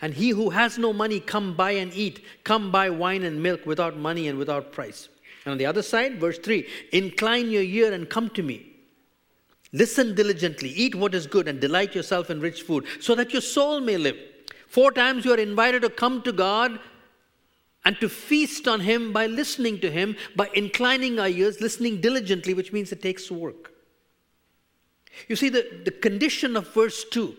And 0.03 0.13
he 0.13 0.31
who 0.31 0.51
has 0.51 0.79
no 0.79 0.93
money, 0.93 1.21
come 1.21 1.55
buy 1.55 1.73
and 1.73 1.95
eat. 1.95 2.25
Come 2.43 2.73
buy 2.73 2.91
wine 2.91 3.23
and 3.23 3.41
milk 3.41 3.65
without 3.65 3.97
money 3.97 4.27
and 4.27 4.37
without 4.37 4.73
price. 4.73 5.09
And 5.45 5.53
on 5.53 5.59
the 5.59 5.67
other 5.67 5.83
side, 5.83 6.21
verse 6.21 6.39
3 6.39 6.67
Incline 6.91 7.51
your 7.51 7.63
ear 7.63 7.93
and 7.93 8.11
come 8.11 8.29
to 8.31 8.43
me. 8.43 8.67
Listen 9.73 10.15
diligently, 10.15 10.69
eat 10.71 10.95
what 10.95 11.15
is 11.15 11.27
good, 11.27 11.49
and 11.49 11.61
delight 11.61 11.95
yourself 11.95 12.29
in 12.29 12.41
rich 12.41 12.63
food, 12.63 12.85
so 13.01 13.15
that 13.15 13.33
your 13.33 13.41
soul 13.41 13.81
may 13.81 13.97
live. 13.97 14.17
Four 14.67 14.93
times 14.93 15.25
you 15.25 15.33
are 15.33 15.39
invited 15.39 15.83
to 15.83 15.89
come 15.89 16.21
to 16.23 16.33
God 16.33 16.79
and 17.85 17.99
to 18.01 18.09
feast 18.09 18.69
on 18.69 18.81
Him 18.81 19.13
by 19.13 19.27
listening 19.27 19.81
to 19.81 19.91
Him, 19.91 20.17
by 20.37 20.51
inclining 20.53 21.19
our 21.19 21.29
ears, 21.29 21.61
listening 21.61 22.01
diligently, 22.01 22.55
which 22.55 22.73
means 22.73 22.93
it 22.93 23.01
takes 23.01 23.31
work. 23.31 23.73
You 25.29 25.37
see, 25.37 25.49
the, 25.49 25.83
the 25.85 25.91
condition 25.91 26.57
of 26.57 26.69
verse 26.75 27.05
2 27.05 27.37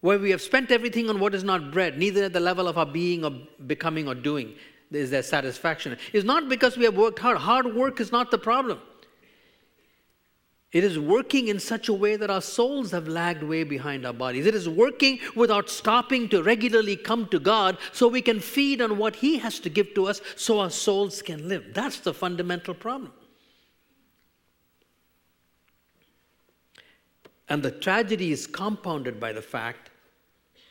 where 0.00 0.18
we 0.18 0.30
have 0.30 0.40
spent 0.40 0.70
everything 0.70 1.10
on 1.10 1.18
what 1.20 1.34
is 1.34 1.44
not 1.44 1.72
bread, 1.72 1.98
neither 1.98 2.24
at 2.24 2.32
the 2.32 2.40
level 2.40 2.68
of 2.68 2.78
our 2.78 2.86
being 2.86 3.24
or 3.24 3.32
becoming 3.66 4.08
or 4.08 4.14
doing 4.14 4.54
is 4.90 5.10
there 5.10 5.22
satisfaction. 5.22 5.96
It's 6.12 6.24
not 6.24 6.48
because 6.48 6.76
we 6.76 6.84
have 6.84 6.96
worked 6.96 7.18
hard. 7.18 7.38
Hard 7.38 7.74
work 7.74 8.00
is 8.00 8.12
not 8.12 8.30
the 8.30 8.38
problem. 8.38 8.80
It 10.70 10.84
is 10.84 10.98
working 10.98 11.48
in 11.48 11.58
such 11.60 11.88
a 11.88 11.94
way 11.94 12.16
that 12.16 12.30
our 12.30 12.42
souls 12.42 12.90
have 12.90 13.08
lagged 13.08 13.42
way 13.42 13.64
behind 13.64 14.04
our 14.04 14.12
bodies. 14.12 14.44
It 14.44 14.54
is 14.54 14.68
working 14.68 15.18
without 15.34 15.70
stopping 15.70 16.28
to 16.28 16.42
regularly 16.42 16.94
come 16.94 17.26
to 17.28 17.38
God 17.38 17.78
so 17.92 18.06
we 18.06 18.20
can 18.20 18.38
feed 18.38 18.82
on 18.82 18.98
what 18.98 19.16
He 19.16 19.38
has 19.38 19.58
to 19.60 19.70
give 19.70 19.94
to 19.94 20.06
us 20.06 20.20
so 20.36 20.60
our 20.60 20.70
souls 20.70 21.22
can 21.22 21.48
live. 21.48 21.72
That's 21.72 22.00
the 22.00 22.12
fundamental 22.12 22.74
problem. 22.74 23.12
And 27.48 27.62
the 27.62 27.70
tragedy 27.70 28.32
is 28.32 28.46
compounded 28.46 29.18
by 29.18 29.32
the 29.32 29.42
fact 29.42 29.90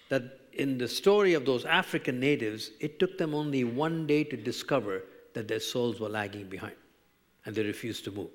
that 0.10 0.39
in 0.53 0.77
the 0.77 0.88
story 0.88 1.34
of 1.34 1.46
those 1.46 1.65
African 1.65 2.19
natives, 2.19 2.72
it 2.79 3.00
took 3.00 3.17
them 3.17 3.34
only 3.34 3.63
one 3.63 4.07
day 4.07 4.24
to 4.24 4.38
discover 4.38 5.03
that 5.34 5.48
their 5.48 5.60
souls 5.60 6.00
were 6.00 6.10
lagging 6.10 6.48
behind 6.48 6.75
and 7.46 7.55
they 7.55 7.63
refused 7.63 8.03
to 8.05 8.12
move. 8.12 8.29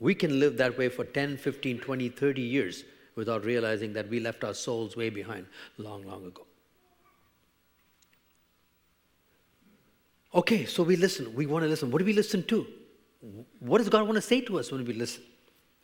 We 0.00 0.14
can 0.14 0.38
live 0.38 0.56
that 0.58 0.76
way 0.76 0.88
for 0.88 1.04
10, 1.04 1.38
15, 1.38 1.78
20, 1.80 2.08
30 2.10 2.42
years 2.42 2.84
without 3.14 3.44
realizing 3.44 3.94
that 3.94 4.08
we 4.08 4.20
left 4.20 4.44
our 4.44 4.52
souls 4.52 4.96
way 4.96 5.08
behind 5.08 5.46
long, 5.78 6.06
long 6.06 6.26
ago. 6.26 6.46
Okay, 10.34 10.66
so 10.66 10.82
we 10.82 10.96
listen. 10.96 11.34
We 11.34 11.46
want 11.46 11.62
to 11.62 11.68
listen. 11.68 11.90
What 11.90 12.00
do 12.00 12.04
we 12.04 12.12
listen 12.12 12.42
to? 12.44 12.66
What 13.60 13.78
does 13.78 13.88
God 13.88 14.02
want 14.02 14.16
to 14.16 14.20
say 14.20 14.42
to 14.42 14.58
us 14.58 14.70
when 14.70 14.84
we 14.84 14.92
listen? 14.92 15.22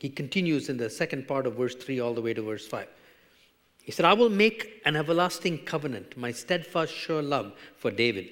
He 0.03 0.09
continues 0.09 0.67
in 0.67 0.75
the 0.75 0.89
second 0.89 1.29
part 1.29 1.47
of 1.47 1.55
verse 1.55 1.75
3 1.75 2.01
all 2.01 2.13
the 2.13 2.19
way 2.21 2.33
to 2.33 2.41
verse 2.41 2.67
5. 2.67 2.89
He 3.83 3.93
said, 3.93 4.03
I 4.03 4.11
will 4.11 4.29
make 4.29 4.81
an 4.83 4.97
everlasting 4.97 5.59
covenant, 5.59 6.17
my 6.17 6.33
steadfast, 6.33 6.93
sure 6.93 7.21
love 7.21 7.53
for 7.77 7.89
David. 7.89 8.27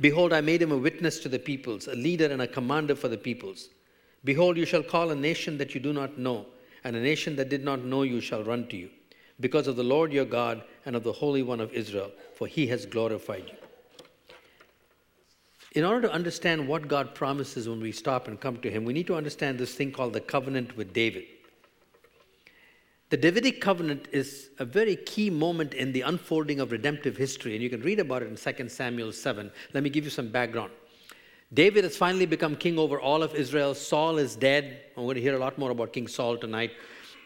Behold, 0.00 0.32
I 0.32 0.40
made 0.40 0.62
him 0.62 0.72
a 0.72 0.78
witness 0.78 1.18
to 1.20 1.28
the 1.28 1.38
peoples, 1.38 1.88
a 1.88 1.94
leader 1.94 2.24
and 2.24 2.40
a 2.40 2.46
commander 2.46 2.94
for 2.94 3.08
the 3.08 3.18
peoples. 3.18 3.68
Behold, 4.24 4.56
you 4.56 4.64
shall 4.64 4.82
call 4.82 5.10
a 5.10 5.14
nation 5.14 5.58
that 5.58 5.74
you 5.74 5.80
do 5.80 5.92
not 5.92 6.16
know, 6.16 6.46
and 6.84 6.96
a 6.96 7.02
nation 7.02 7.36
that 7.36 7.50
did 7.50 7.62
not 7.62 7.84
know 7.84 8.02
you 8.02 8.22
shall 8.22 8.42
run 8.42 8.66
to 8.68 8.78
you, 8.78 8.88
because 9.40 9.66
of 9.66 9.76
the 9.76 9.84
Lord 9.84 10.10
your 10.10 10.24
God 10.24 10.62
and 10.86 10.96
of 10.96 11.04
the 11.04 11.12
Holy 11.12 11.42
One 11.42 11.60
of 11.60 11.74
Israel, 11.74 12.10
for 12.34 12.46
he 12.46 12.66
has 12.68 12.86
glorified 12.86 13.44
you. 13.46 13.65
In 15.76 15.84
order 15.84 16.08
to 16.08 16.12
understand 16.12 16.66
what 16.66 16.88
God 16.88 17.14
promises 17.14 17.68
when 17.68 17.80
we 17.80 17.92
stop 17.92 18.28
and 18.28 18.40
come 18.40 18.56
to 18.62 18.70
him, 18.70 18.86
we 18.86 18.94
need 18.94 19.06
to 19.08 19.14
understand 19.14 19.58
this 19.58 19.74
thing 19.74 19.92
called 19.92 20.14
the 20.14 20.22
covenant 20.22 20.74
with 20.74 20.94
David. 20.94 21.24
The 23.10 23.18
Davidic 23.18 23.60
covenant 23.60 24.08
is 24.10 24.48
a 24.58 24.64
very 24.64 24.96
key 24.96 25.28
moment 25.28 25.74
in 25.74 25.92
the 25.92 26.00
unfolding 26.00 26.60
of 26.60 26.72
redemptive 26.72 27.18
history, 27.18 27.52
and 27.52 27.62
you 27.62 27.68
can 27.68 27.82
read 27.82 28.00
about 28.00 28.22
it 28.22 28.28
in 28.28 28.54
2 28.54 28.68
Samuel 28.70 29.12
7. 29.12 29.50
Let 29.74 29.84
me 29.84 29.90
give 29.90 30.04
you 30.04 30.10
some 30.10 30.28
background. 30.28 30.72
David 31.52 31.84
has 31.84 31.94
finally 31.94 32.24
become 32.24 32.56
king 32.56 32.78
over 32.78 32.98
all 32.98 33.22
of 33.22 33.34
Israel. 33.34 33.74
Saul 33.74 34.16
is 34.16 34.34
dead. 34.34 34.80
I'm 34.96 35.04
going 35.04 35.16
to 35.16 35.20
hear 35.20 35.36
a 35.36 35.38
lot 35.38 35.58
more 35.58 35.72
about 35.72 35.92
King 35.92 36.08
Saul 36.08 36.38
tonight. 36.38 36.70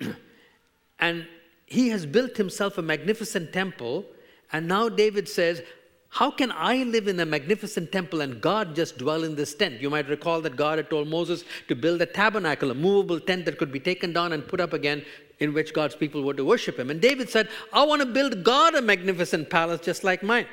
and 0.98 1.24
he 1.66 1.90
has 1.90 2.04
built 2.04 2.36
himself 2.36 2.78
a 2.78 2.82
magnificent 2.82 3.52
temple. 3.52 4.04
And 4.52 4.66
now 4.66 4.88
David 4.88 5.28
says, 5.28 5.62
How 6.10 6.30
can 6.30 6.50
I 6.50 6.82
live 6.82 7.06
in 7.06 7.20
a 7.20 7.24
magnificent 7.24 7.92
temple 7.92 8.20
and 8.20 8.40
God 8.40 8.74
just 8.74 8.98
dwell 8.98 9.22
in 9.22 9.36
this 9.36 9.54
tent? 9.54 9.80
You 9.80 9.88
might 9.90 10.08
recall 10.08 10.40
that 10.40 10.56
God 10.56 10.78
had 10.78 10.90
told 10.90 11.06
Moses 11.06 11.44
to 11.68 11.76
build 11.76 12.02
a 12.02 12.06
tabernacle, 12.06 12.72
a 12.72 12.74
movable 12.74 13.20
tent 13.20 13.44
that 13.44 13.58
could 13.58 13.70
be 13.70 13.78
taken 13.78 14.12
down 14.12 14.32
and 14.32 14.46
put 14.46 14.60
up 14.60 14.72
again 14.72 15.04
in 15.38 15.54
which 15.54 15.72
God's 15.72 15.94
people 15.94 16.22
were 16.22 16.34
to 16.34 16.44
worship 16.44 16.78
him. 16.78 16.90
And 16.90 17.00
David 17.00 17.30
said, 17.30 17.48
I 17.72 17.84
want 17.84 18.02
to 18.02 18.06
build 18.06 18.42
God 18.42 18.74
a 18.74 18.82
magnificent 18.82 19.50
palace 19.50 19.80
just 19.82 20.02
like 20.02 20.24
mine. 20.24 20.46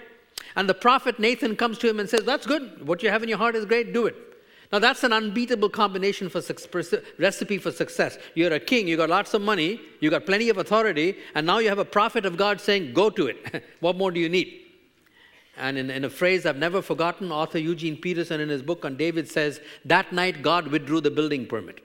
And 0.55 0.69
the 0.69 0.75
prophet 0.75 1.19
Nathan 1.19 1.55
comes 1.55 1.79
to 1.79 1.89
him 1.89 1.99
and 1.99 2.07
says, 2.07 2.21
That's 2.21 2.45
good. 2.45 2.87
What 2.87 3.01
you 3.01 3.09
have 3.09 3.23
in 3.23 3.29
your 3.29 3.39
heart 3.39 3.55
is 3.55 3.65
great. 3.65 3.93
Do 3.93 4.05
it. 4.05 4.15
Now, 4.71 4.79
that's 4.79 5.03
an 5.03 5.13
unbeatable 5.13 5.69
combination 5.69 6.29
for 6.29 6.41
recipe 7.17 7.57
for 7.57 7.71
success. 7.71 8.17
You're 8.35 8.53
a 8.53 8.59
king, 8.59 8.87
you 8.87 8.97
got 8.97 9.09
lots 9.09 9.33
of 9.33 9.41
money, 9.41 9.79
you 10.01 10.09
got 10.09 10.25
plenty 10.25 10.49
of 10.49 10.57
authority, 10.57 11.15
and 11.35 11.47
now 11.47 11.59
you 11.59 11.69
have 11.69 11.79
a 11.79 11.85
prophet 11.85 12.25
of 12.25 12.37
God 12.37 12.61
saying, 12.61 12.93
Go 12.93 13.09
to 13.09 13.27
it. 13.27 13.63
what 13.79 13.95
more 13.95 14.11
do 14.11 14.19
you 14.19 14.29
need? 14.29 14.66
And 15.57 15.77
in, 15.77 15.89
in, 15.89 16.05
a 16.05 16.09
phrase 16.09 16.45
I've 16.45 16.57
never 16.57 16.81
forgotten, 16.81 17.31
author 17.31 17.57
Eugene 17.57 17.97
Peterson 17.97 18.39
in 18.39 18.49
his 18.49 18.61
book 18.61 18.85
on 18.85 18.95
David 18.95 19.27
says, 19.29 19.59
That 19.85 20.13
night 20.13 20.41
God 20.41 20.67
withdrew 20.67 21.01
the 21.01 21.11
building 21.11 21.47
permit. 21.47 21.81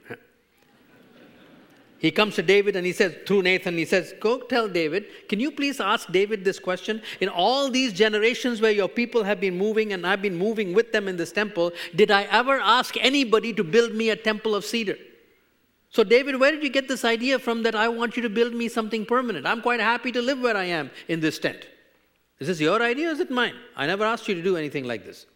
He 2.03 2.11
comes 2.11 2.35
to 2.35 2.43
David 2.43 2.75
and 2.75 2.85
he 2.85 2.93
says, 2.93 3.15
through 3.29 3.43
Nathan, 3.43 3.79
he 3.79 3.85
says, 3.85 4.13
Go 4.19 4.41
tell 4.41 4.69
David, 4.69 5.07
can 5.29 5.39
you 5.39 5.53
please 5.53 5.79
ask 5.79 6.11
David 6.11 6.45
this 6.45 6.59
question? 6.59 7.01
In 7.21 7.29
all 7.29 7.71
these 7.71 7.93
generations 7.93 8.61
where 8.61 8.73
your 8.73 8.89
people 8.89 9.23
have 9.23 9.41
been 9.41 9.57
moving 9.57 9.93
and 9.93 10.05
I've 10.05 10.21
been 10.21 10.37
moving 10.37 10.75
with 10.75 10.91
them 10.91 11.07
in 11.07 11.17
this 11.17 11.31
temple, 11.31 11.71
did 11.95 12.11
I 12.11 12.25
ever 12.25 12.59
ask 12.59 12.97
anybody 13.01 13.53
to 13.53 13.63
build 13.63 13.95
me 13.95 14.11
a 14.11 14.17
temple 14.17 14.57
of 14.57 14.65
cedar? 14.65 14.97
So, 15.91 16.03
David, 16.03 16.41
where 16.41 16.51
did 16.51 16.65
you 16.65 16.71
get 16.71 16.89
this 16.89 17.05
idea 17.05 17.39
from 17.39 17.63
that 17.63 17.77
I 17.77 17.89
want 17.89 18.17
you 18.17 18.23
to 18.23 18.29
build 18.29 18.53
me 18.53 18.69
something 18.69 19.07
permanent? 19.07 19.47
I'm 19.47 19.63
quite 19.63 19.79
happy 19.79 20.11
to 20.11 20.21
live 20.21 20.41
where 20.41 20.57
I 20.57 20.65
am 20.65 20.91
in 21.07 21.21
this 21.21 21.39
tent. 21.39 21.69
Is 22.43 22.49
this 22.49 22.61
your 22.61 22.83
idea 22.83 23.09
or 23.09 23.13
is 23.13 23.21
it 23.21 23.31
mine? 23.31 23.55
I 23.77 23.87
never 23.87 24.05
asked 24.05 24.27
you 24.27 24.35
to 24.35 24.43
do 24.43 24.57
anything 24.57 24.85
like 24.85 25.05
this. 25.05 25.27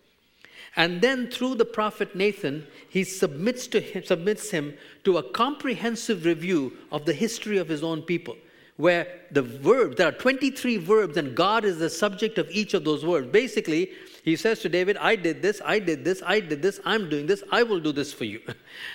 And 0.75 1.00
then 1.00 1.30
through 1.30 1.54
the 1.54 1.64
prophet 1.64 2.16
Nathan, 2.16 2.66
he 2.88 3.04
submits, 3.04 3.68
to 3.68 3.80
him, 3.80 4.02
submits 4.02 4.50
him 4.50 4.75
to 5.04 5.18
a 5.18 5.22
comprehensive 5.22 6.25
review 6.25 6.76
of 6.90 7.04
the 7.06 7.12
history 7.12 7.58
of 7.58 7.68
his 7.68 7.84
own 7.84 8.02
people, 8.02 8.36
where 8.76 9.06
the 9.30 9.42
verbs, 9.42 9.96
there 9.96 10.08
are 10.08 10.12
23 10.12 10.78
verbs, 10.78 11.16
and 11.16 11.36
God 11.36 11.64
is 11.64 11.78
the 11.78 11.88
subject 11.88 12.38
of 12.38 12.50
each 12.50 12.75
of 12.75 12.82
those 12.82 13.04
verbs. 13.04 13.28
Basically, 13.28 13.92
he 14.25 14.34
says 14.34 14.58
to 14.60 14.68
David, 14.68 14.96
I 14.96 15.14
did 15.14 15.42
this, 15.42 15.62
I 15.64 15.78
did 15.78 16.04
this, 16.04 16.25
I 16.26 16.40
did 16.40 16.60
this, 16.60 16.80
I'm 16.84 17.08
doing 17.08 17.26
this, 17.26 17.44
I 17.52 17.62
will 17.62 17.78
do 17.78 17.92
this 17.92 18.12
for 18.12 18.25
you. 18.25 18.40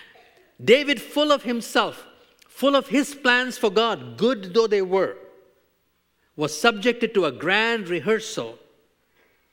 David, 0.63 1.01
full 1.01 1.31
of 1.31 1.43
himself, 1.43 2.05
full 2.49 2.75
of 2.75 2.89
his 2.89 3.15
plans 3.15 3.57
for 3.57 3.69
God, 3.69 4.17
good 4.17 4.53
though 4.53 4.67
they 4.67 4.81
were, 4.81 5.17
was 6.35 6.59
subjected 6.59 7.13
to 7.13 7.25
a 7.25 7.31
grand 7.31 7.89
rehearsal 7.89 8.57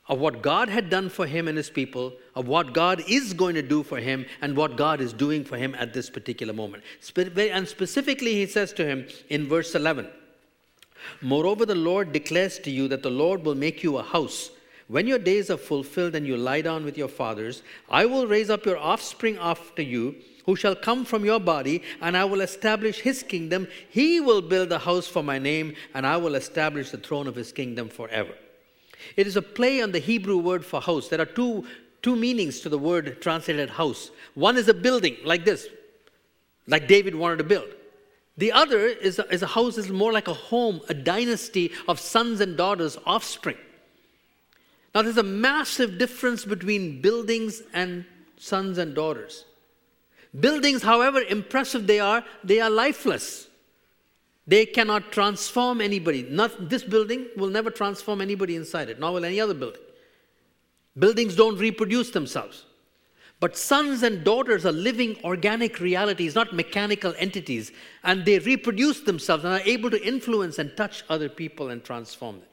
of 0.09 0.19
what 0.19 0.43
God 0.43 0.69
had 0.69 0.89
done 0.89 1.11
for 1.11 1.27
him 1.27 1.49
and 1.49 1.57
his 1.57 1.69
people, 1.69 2.15
of 2.35 2.49
what 2.49 2.73
God 2.73 3.03
is 3.07 3.35
going 3.35 3.55
to 3.57 3.63
do 3.63 3.83
for 3.83 3.99
him, 3.99 4.25
and 4.41 4.57
what 4.57 4.77
God 4.77 5.01
is 5.01 5.13
doing 5.13 5.45
for 5.45 5.59
him 5.59 5.75
at 5.75 5.93
this 5.93 6.09
particular 6.09 6.55
moment. 6.55 6.83
And 7.15 7.69
specifically, 7.69 8.35
he 8.35 8.47
says 8.47 8.73
to 8.75 8.87
him 8.87 9.07
in 9.29 9.47
verse 9.47 9.75
11 9.75 10.09
Moreover, 11.21 11.65
the 11.67 11.75
Lord 11.75 12.13
declares 12.13 12.59
to 12.61 12.71
you 12.71 12.89
that 12.89 13.03
the 13.03 13.11
Lord 13.11 13.45
will 13.45 13.55
make 13.55 13.83
you 13.83 13.99
a 13.99 14.03
house. 14.03 14.51
When 14.89 15.07
your 15.07 15.19
days 15.19 15.51
are 15.51 15.59
fulfilled 15.59 16.15
and 16.15 16.27
you 16.27 16.37
lie 16.37 16.63
down 16.63 16.85
with 16.85 16.97
your 16.97 17.09
fathers, 17.09 17.63
I 17.91 18.07
will 18.07 18.27
raise 18.27 18.49
up 18.49 18.65
your 18.65 18.79
offspring 18.79 19.37
after 19.39 19.83
you, 19.83 20.17
who 20.47 20.57
shall 20.57 20.75
come 20.75 21.05
from 21.05 21.27
your 21.27 21.39
body, 21.39 21.83
and 22.01 22.17
I 22.17 22.25
will 22.25 22.41
establish 22.41 23.01
his 23.01 23.23
kingdom. 23.23 23.69
He 23.91 24.19
will 24.19 24.41
build 24.41 24.73
a 24.73 24.79
house 24.79 25.07
for 25.07 25.23
my 25.23 25.39
name, 25.39 25.75
and 25.93 26.07
I 26.07 26.17
will 26.17 26.35
establish 26.35 26.91
the 26.91 26.97
throne 26.97 27.27
of 27.27 27.35
his 27.35 27.53
kingdom 27.53 27.91
forever. 27.91 28.33
It 29.15 29.27
is 29.27 29.37
a 29.37 29.43
play 29.43 29.83
on 29.83 29.93
the 29.93 29.99
Hebrew 29.99 30.39
word 30.39 30.65
for 30.65 30.81
house. 30.81 31.09
There 31.09 31.21
are 31.21 31.27
two, 31.27 31.67
two 32.01 32.17
meanings 32.17 32.61
to 32.61 32.71
the 32.71 32.79
word 32.79 33.21
translated 33.21 33.69
house. 33.69 34.11
One 34.35 34.57
is 34.57 34.69
a 34.69 34.75
building 34.75 35.19
like 35.23 35.45
this, 35.45 35.69
like 36.67 36.89
David 36.89 37.15
wanted 37.15 37.37
to 37.39 37.45
build. 37.45 37.69
The 38.39 38.53
other 38.53 38.87
is 38.87 39.19
a, 39.19 39.29
is 39.31 39.43
a 39.43 39.47
house 39.49 39.77
is 39.77 39.91
more 39.91 40.13
like 40.13 40.29
a 40.29 40.35
home, 40.35 40.81
a 40.89 40.95
dynasty 40.95 41.73
of 41.89 42.01
sons 42.01 42.41
and 42.41 42.57
daughters, 42.57 42.97
offspring. 43.05 43.59
Now, 44.95 45.03
there's 45.03 45.19
a 45.19 45.23
massive 45.23 45.99
difference 45.99 46.45
between 46.45 47.01
buildings 47.01 47.63
and 47.73 48.05
sons 48.37 48.79
and 48.79 48.95
daughters. 48.95 49.45
Buildings, 50.39 50.83
however 50.83 51.21
impressive 51.21 51.87
they 51.87 52.01
are, 52.01 52.25
they 52.45 52.61
are 52.61 52.71
lifeless. 52.71 53.49
They 54.47 54.65
cannot 54.65 55.13
transform 55.13 55.81
anybody. 55.81 56.23
Not, 56.23 56.71
this 56.71 56.83
building 56.83 57.27
will 57.37 57.49
never 57.49 57.71
transform 57.71 58.21
anybody 58.21 58.57
inside 58.57 58.89
it, 58.89 58.99
nor 58.99 59.13
will 59.13 59.25
any 59.25 59.41
other 59.41 59.55
building. 59.55 59.83
Buildings 60.99 61.37
don't 61.37 61.59
reproduce 61.59 62.11
themselves. 62.11 62.65
But 63.41 63.57
sons 63.57 64.03
and 64.03 64.25
daughters 64.25 64.67
are 64.67 64.73
living 64.73 65.17
organic 65.23 65.79
realities, 65.79 66.35
not 66.35 66.55
mechanical 66.55 67.15
entities, 67.19 67.71
and 68.03 68.25
they 68.25 68.39
reproduce 68.41 69.03
themselves 69.03 69.45
and 69.45 69.55
are 69.55 69.67
able 69.67 69.91
to 69.91 70.07
influence 70.07 70.59
and 70.59 70.77
touch 70.77 71.05
other 71.09 71.29
people 71.29 71.69
and 71.69 71.85
transform 71.85 72.41
them. 72.41 72.48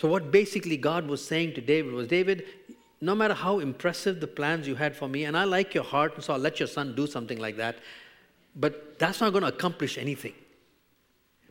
So, 0.00 0.08
what 0.08 0.30
basically 0.30 0.78
God 0.78 1.06
was 1.06 1.22
saying 1.22 1.52
to 1.54 1.60
David 1.60 1.92
was 1.92 2.08
David, 2.08 2.46
no 3.02 3.14
matter 3.14 3.34
how 3.34 3.58
impressive 3.58 4.18
the 4.18 4.26
plans 4.26 4.66
you 4.66 4.74
had 4.74 4.96
for 4.96 5.06
me, 5.06 5.24
and 5.24 5.36
I 5.36 5.44
like 5.44 5.74
your 5.74 5.84
heart, 5.84 6.14
and 6.14 6.24
so 6.24 6.32
I'll 6.32 6.38
let 6.38 6.58
your 6.58 6.68
son 6.68 6.94
do 6.94 7.06
something 7.06 7.38
like 7.38 7.58
that, 7.58 7.76
but 8.56 8.98
that's 8.98 9.20
not 9.20 9.32
going 9.32 9.42
to 9.42 9.48
accomplish 9.48 9.98
anything. 9.98 10.32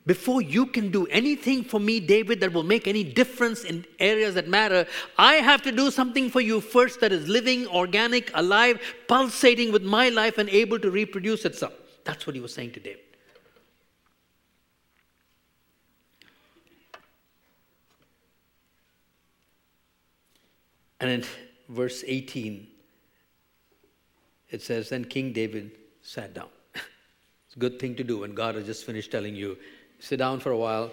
Before 0.07 0.41
you 0.41 0.65
can 0.65 0.89
do 0.89 1.05
anything 1.07 1.63
for 1.63 1.79
me, 1.79 1.99
David, 1.99 2.39
that 2.39 2.51
will 2.51 2.63
make 2.63 2.87
any 2.87 3.03
difference 3.03 3.65
in 3.65 3.85
areas 3.99 4.33
that 4.33 4.47
matter, 4.47 4.87
I 5.15 5.35
have 5.35 5.61
to 5.61 5.71
do 5.71 5.91
something 5.91 6.31
for 6.31 6.41
you 6.41 6.59
first 6.59 7.01
that 7.01 7.11
is 7.11 7.27
living, 7.27 7.67
organic, 7.67 8.31
alive, 8.33 8.81
pulsating 9.07 9.71
with 9.71 9.83
my 9.83 10.09
life, 10.09 10.39
and 10.39 10.49
able 10.49 10.79
to 10.79 10.89
reproduce 10.89 11.45
itself. 11.45 11.73
That's 12.03 12.25
what 12.25 12.35
he 12.35 12.41
was 12.41 12.51
saying 12.51 12.71
to 12.71 12.79
David. 12.79 13.08
And 20.99 21.09
in 21.09 21.23
verse 21.69 22.03
18, 22.05 22.67
it 24.49 24.61
says, 24.61 24.89
Then 24.89 25.05
King 25.05 25.33
David 25.33 25.71
sat 26.01 26.33
down. 26.33 26.49
It's 27.47 27.55
a 27.55 27.59
good 27.59 27.79
thing 27.79 27.95
to 27.95 28.03
do 28.03 28.19
when 28.19 28.35
God 28.35 28.53
has 28.55 28.65
just 28.65 28.85
finished 28.85 29.11
telling 29.11 29.35
you, 29.35 29.57
sit 29.97 30.17
down 30.17 30.39
for 30.39 30.51
a 30.51 30.57
while. 30.57 30.91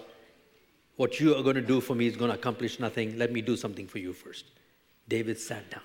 What 0.95 1.19
you 1.19 1.35
are 1.35 1.43
going 1.43 1.55
to 1.55 1.61
do 1.61 1.79
for 1.79 1.93
me 1.93 2.07
is 2.07 2.17
going 2.17 2.31
to 2.31 2.37
accomplish 2.37 2.79
nothing. 2.79 3.15
Let 3.15 3.31
me 3.31 3.41
do 3.41 3.55
something 3.55 3.87
for 3.87 3.99
you 3.99 4.11
first. 4.11 4.45
David 5.07 5.39
sat 5.39 5.69
down. 5.69 5.83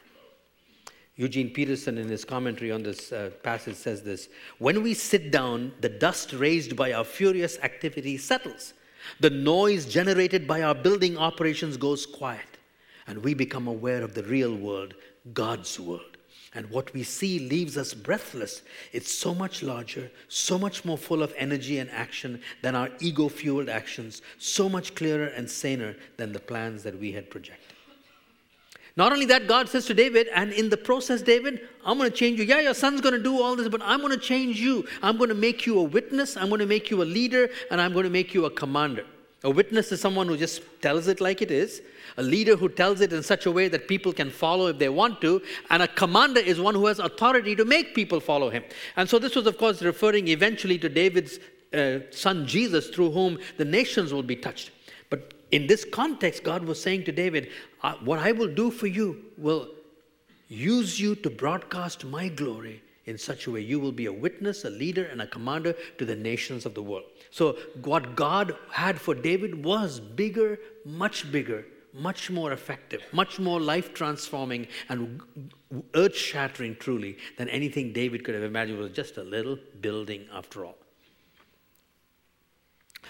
Eugene 1.17 1.51
Peterson, 1.51 1.99
in 1.99 2.09
his 2.09 2.25
commentary 2.25 2.73
on 2.73 2.83
this 2.83 3.13
uh, 3.13 3.31
passage, 3.43 3.77
says 3.77 4.03
this 4.03 4.29
When 4.59 4.83
we 4.83 4.95
sit 4.95 5.31
down, 5.31 5.73
the 5.81 5.89
dust 5.89 6.33
raised 6.33 6.75
by 6.75 6.93
our 6.93 7.05
furious 7.05 7.59
activity 7.59 8.17
settles. 8.17 8.73
The 9.21 9.31
noise 9.31 9.85
generated 9.85 10.47
by 10.47 10.63
our 10.63 10.75
building 10.75 11.19
operations 11.19 11.77
goes 11.77 12.07
quiet, 12.07 12.52
and 13.07 13.23
we 13.23 13.35
become 13.35 13.67
aware 13.67 14.03
of 14.03 14.15
the 14.15 14.23
real 14.25 14.55
world, 14.55 14.95
God's 15.33 15.79
world. 15.79 16.17
And 16.55 16.69
what 16.69 16.93
we 16.93 17.03
see 17.03 17.39
leaves 17.39 17.79
us 17.79 17.95
breathless. 17.95 18.63
It's 18.93 19.11
so 19.11 19.35
much 19.35 19.63
larger, 19.63 20.11
so 20.29 20.59
much 20.59 20.85
more 20.85 20.99
full 20.99 21.23
of 21.23 21.33
energy 21.39 21.79
and 21.79 21.91
action 21.91 22.43
than 22.61 22.75
our 22.75 22.91
ego 23.01 23.29
fueled 23.29 23.71
actions, 23.71 24.21
so 24.39 24.69
much 24.69 24.95
clearer 24.95 25.29
and 25.29 25.51
saner 25.51 25.97
than 26.19 26.33
the 26.33 26.41
plans 26.41 26.83
that 26.83 26.99
we 26.99 27.13
had 27.13 27.31
projected. 27.31 27.73
Not 28.95 29.13
only 29.13 29.25
that, 29.27 29.47
God 29.49 29.71
says 29.71 29.87
to 29.87 29.95
David, 29.95 30.29
and 30.35 30.53
in 30.53 30.69
the 30.69 30.77
process, 30.77 31.23
David, 31.23 31.67
I'm 31.87 31.97
going 31.97 32.11
to 32.11 32.17
change 32.17 32.39
you. 32.39 32.45
Yeah, 32.45 32.61
your 32.61 32.75
son's 32.75 33.01
going 33.01 33.15
to 33.15 33.23
do 33.23 33.41
all 33.41 33.57
this, 33.57 33.69
but 33.69 33.81
I'm 33.83 34.01
going 34.01 34.13
to 34.13 34.19
change 34.19 34.61
you. 34.61 34.87
I'm 35.03 35.17
going 35.17 35.31
to 35.31 35.35
make 35.35 35.65
you 35.65 35.79
a 35.79 35.83
witness, 35.83 36.37
I'm 36.37 36.49
going 36.49 36.59
to 36.59 36.67
make 36.67 36.91
you 36.91 37.03
a 37.03 37.05
leader, 37.05 37.49
and 37.71 37.81
I'm 37.81 37.95
going 37.95 38.05
to 38.05 38.11
make 38.11 38.35
you 38.35 38.45
a 38.45 38.51
commander. 38.51 39.07
A 39.45 39.51
witness 39.51 39.91
is 39.91 40.01
someone 40.01 40.29
who 40.29 40.37
just 40.37 40.63
tells 40.81 41.09
it 41.09 41.21
like 41.21 41.43
it 41.43 41.51
is. 41.51 41.83
A 42.17 42.23
leader 42.23 42.57
who 42.57 42.69
tells 42.69 43.01
it 43.01 43.13
in 43.13 43.23
such 43.23 43.47
a 43.47 43.51
way 43.51 43.69
that 43.69 43.89
people 43.89 44.13
can 44.13 44.31
follow 44.31 44.69
if 44.69 44.79
they 44.79 44.89
want 44.89 45.21
to. 45.23 45.43
And 45.71 45.83
a 45.83 45.89
commander 45.89 46.41
is 46.41 46.61
one 46.61 46.75
who 46.75 46.87
has 46.87 46.99
authority 46.99 47.57
to 47.57 47.65
make 47.65 47.95
people 47.95 48.21
follow 48.21 48.51
him. 48.51 48.63
And 48.97 49.09
so 49.09 49.19
this 49.19 49.35
was, 49.35 49.47
of 49.47 49.59
course, 49.59 49.83
referring 49.83 50.29
eventually 50.29 50.79
to 50.79 50.89
David's 50.89 51.41
uh, 51.75 52.01
son 52.11 52.47
Jesus, 52.47 52.89
through 52.91 53.11
whom 53.11 53.39
the 53.57 53.65
nations 53.65 54.13
will 54.13 54.23
be 54.23 54.37
touched. 54.37 54.71
But 55.11 55.35
in 55.51 55.67
this 55.67 55.85
context, 55.85 56.45
God 56.45 56.65
was 56.65 56.81
saying 56.81 57.05
to 57.05 57.13
David, 57.13 57.51
uh, 57.83 57.95
What 58.05 58.21
I 58.21 58.33
will 58.33 58.55
do 58.55 58.71
for 58.71 58.87
you 58.87 59.25
will 59.37 59.69
use 60.49 61.01
you 61.01 61.15
to 61.17 61.31
broadcast 61.31 62.05
my 62.05 62.29
glory 62.29 62.82
in 63.07 63.19
such 63.19 63.47
a 63.47 63.51
way. 63.51 63.61
You 63.61 63.81
will 63.81 63.93
be 63.93 64.07
a 64.07 64.13
witness, 64.13 64.65
a 64.65 64.71
leader, 64.71 65.05
and 65.05 65.23
a 65.23 65.27
commander 65.27 65.75
to 65.99 66.05
the 66.05 66.17
nations 66.17 66.67
of 66.67 66.75
the 66.75 66.83
world. 66.83 67.05
So, 67.31 67.57
what 67.83 68.17
God 68.17 68.57
had 68.71 69.01
for 69.01 69.15
David 69.15 69.65
was 69.65 70.01
bigger, 70.01 70.59
much 70.85 71.31
bigger, 71.33 71.67
much 71.93 72.31
more 72.31 72.53
effective, 72.53 73.03
much 73.13 73.39
more 73.39 73.61
life 73.61 73.93
transforming, 73.93 74.67
and 74.89 75.21
earth 75.95 76.17
shattering 76.17 76.77
truly 76.77 77.19
than 77.37 77.49
anything 77.49 77.93
David 77.93 78.25
could 78.25 78.35
have 78.35 78.45
imagined. 78.45 78.79
It 78.79 78.83
was 78.83 78.93
just 78.93 79.17
a 79.17 79.23
little 79.23 79.59
building 79.81 80.27
after 80.33 80.65
all. 80.65 80.77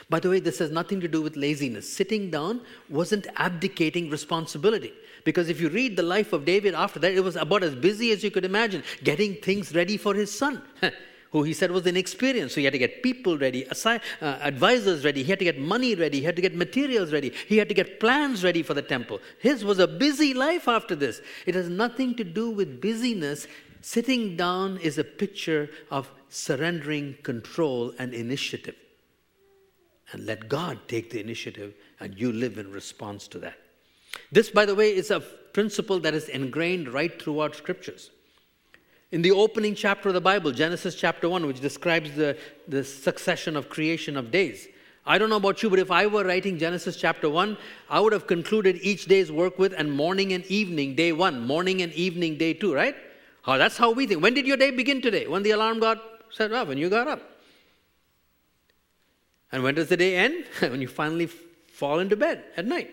By 0.08 0.20
the 0.20 0.30
way, 0.30 0.40
this 0.40 0.58
has 0.58 0.70
nothing 0.70 1.00
to 1.00 1.08
do 1.08 1.22
with 1.22 1.36
laziness. 1.36 1.90
Sitting 1.90 2.30
down 2.30 2.60
wasn't 2.88 3.26
abdicating 3.36 4.10
responsibility. 4.10 4.92
Because 5.24 5.48
if 5.48 5.60
you 5.60 5.68
read 5.68 5.96
the 5.96 6.02
life 6.02 6.32
of 6.32 6.44
David 6.44 6.74
after 6.74 6.98
that, 7.00 7.12
it 7.12 7.22
was 7.22 7.36
about 7.36 7.62
as 7.62 7.74
busy 7.74 8.10
as 8.12 8.24
you 8.24 8.30
could 8.30 8.44
imagine, 8.44 8.82
getting 9.04 9.34
things 9.36 9.74
ready 9.74 9.96
for 9.96 10.14
his 10.14 10.36
son, 10.36 10.62
who 11.30 11.44
he 11.44 11.52
said 11.52 11.70
was 11.70 11.86
inexperienced. 11.86 12.54
So 12.54 12.60
he 12.60 12.64
had 12.64 12.72
to 12.72 12.78
get 12.78 13.02
people 13.02 13.38
ready, 13.38 13.64
assi- 13.64 14.00
uh, 14.20 14.38
advisors 14.40 15.04
ready, 15.04 15.22
he 15.22 15.30
had 15.30 15.38
to 15.38 15.44
get 15.44 15.58
money 15.58 15.94
ready, 15.94 16.18
he 16.18 16.24
had 16.24 16.36
to 16.36 16.42
get 16.42 16.56
materials 16.56 17.12
ready, 17.12 17.32
he 17.46 17.56
had 17.56 17.68
to 17.68 17.74
get 17.74 18.00
plans 18.00 18.42
ready 18.42 18.62
for 18.62 18.74
the 18.74 18.82
temple. 18.82 19.20
His 19.38 19.64
was 19.64 19.78
a 19.78 19.86
busy 19.86 20.34
life 20.34 20.66
after 20.66 20.96
this. 20.96 21.20
It 21.46 21.54
has 21.54 21.68
nothing 21.68 22.16
to 22.16 22.24
do 22.24 22.50
with 22.50 22.80
busyness. 22.80 23.46
Sitting 23.80 24.36
down 24.36 24.78
is 24.78 24.98
a 24.98 25.04
picture 25.04 25.70
of 25.90 26.10
surrendering 26.28 27.16
control 27.22 27.94
and 27.98 28.14
initiative 28.14 28.76
and 30.12 30.26
let 30.26 30.48
God 30.48 30.78
take 30.88 31.10
the 31.10 31.20
initiative 31.20 31.74
and 32.00 32.18
you 32.18 32.32
live 32.32 32.58
in 32.58 32.70
response 32.70 33.26
to 33.28 33.38
that. 33.40 33.58
This, 34.30 34.50
by 34.50 34.66
the 34.66 34.74
way, 34.74 34.94
is 34.94 35.10
a 35.10 35.20
principle 35.20 35.98
that 36.00 36.14
is 36.14 36.28
ingrained 36.28 36.88
right 36.88 37.20
throughout 37.20 37.56
scriptures. 37.56 38.10
In 39.10 39.22
the 39.22 39.30
opening 39.30 39.74
chapter 39.74 40.08
of 40.08 40.14
the 40.14 40.20
Bible, 40.20 40.52
Genesis 40.52 40.94
chapter 40.94 41.28
1, 41.28 41.46
which 41.46 41.60
describes 41.60 42.14
the, 42.14 42.36
the 42.68 42.82
succession 42.82 43.56
of 43.56 43.68
creation 43.68 44.16
of 44.16 44.30
days, 44.30 44.68
I 45.04 45.18
don't 45.18 45.30
know 45.30 45.36
about 45.36 45.62
you, 45.62 45.68
but 45.68 45.80
if 45.80 45.90
I 45.90 46.06
were 46.06 46.24
writing 46.24 46.58
Genesis 46.58 46.96
chapter 46.96 47.28
1, 47.28 47.56
I 47.90 47.98
would 47.98 48.12
have 48.12 48.26
concluded 48.26 48.78
each 48.82 49.06
day's 49.06 49.32
work 49.32 49.58
with 49.58 49.74
and 49.76 49.92
morning 49.92 50.32
and 50.32 50.46
evening, 50.46 50.94
day 50.94 51.12
1, 51.12 51.44
morning 51.44 51.82
and 51.82 51.92
evening, 51.94 52.38
day 52.38 52.54
2, 52.54 52.72
right? 52.72 52.94
Oh, 53.46 53.58
that's 53.58 53.76
how 53.76 53.90
we 53.90 54.06
think. 54.06 54.22
When 54.22 54.32
did 54.32 54.46
your 54.46 54.56
day 54.56 54.70
begin 54.70 55.02
today? 55.02 55.26
When 55.26 55.42
the 55.42 55.50
alarm 55.50 55.80
got 55.80 56.00
set 56.30 56.52
off, 56.52 56.68
when 56.68 56.78
you 56.78 56.88
got 56.88 57.08
up. 57.08 57.31
And 59.52 59.62
when 59.62 59.74
does 59.74 59.88
the 59.88 59.96
day 59.96 60.16
end? 60.16 60.46
when 60.60 60.80
you 60.80 60.88
finally 60.88 61.26
fall 61.26 62.00
into 62.00 62.16
bed 62.16 62.44
at 62.56 62.66
night. 62.66 62.90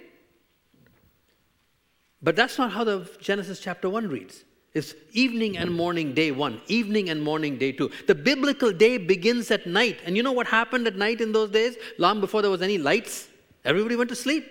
But 2.22 2.36
that's 2.36 2.58
not 2.58 2.72
how 2.72 2.84
the 2.84 3.10
Genesis 3.22 3.60
chapter 3.60 3.90
1 3.90 4.10
reads. 4.10 4.44
It's 4.74 4.94
evening 5.14 5.58
and 5.58 5.74
morning, 5.74 6.14
day 6.14 6.32
one, 6.32 6.62
evening 6.68 7.10
and 7.10 7.24
morning, 7.24 7.58
day 7.58 7.72
two. 7.72 7.90
The 8.06 8.14
biblical 8.14 8.72
day 8.72 9.00
begins 9.00 9.50
at 9.50 9.66
night. 9.66 10.00
And 10.06 10.16
you 10.16 10.22
know 10.22 10.32
what 10.32 10.46
happened 10.46 10.86
at 10.86 10.96
night 10.96 11.22
in 11.22 11.32
those 11.32 11.50
days? 11.50 11.76
Long 11.98 12.22
before 12.22 12.44
there 12.44 12.52
was 12.52 12.62
any 12.62 12.78
lights, 12.78 13.30
everybody 13.66 13.96
went 13.96 14.10
to 14.12 14.16
sleep. 14.16 14.46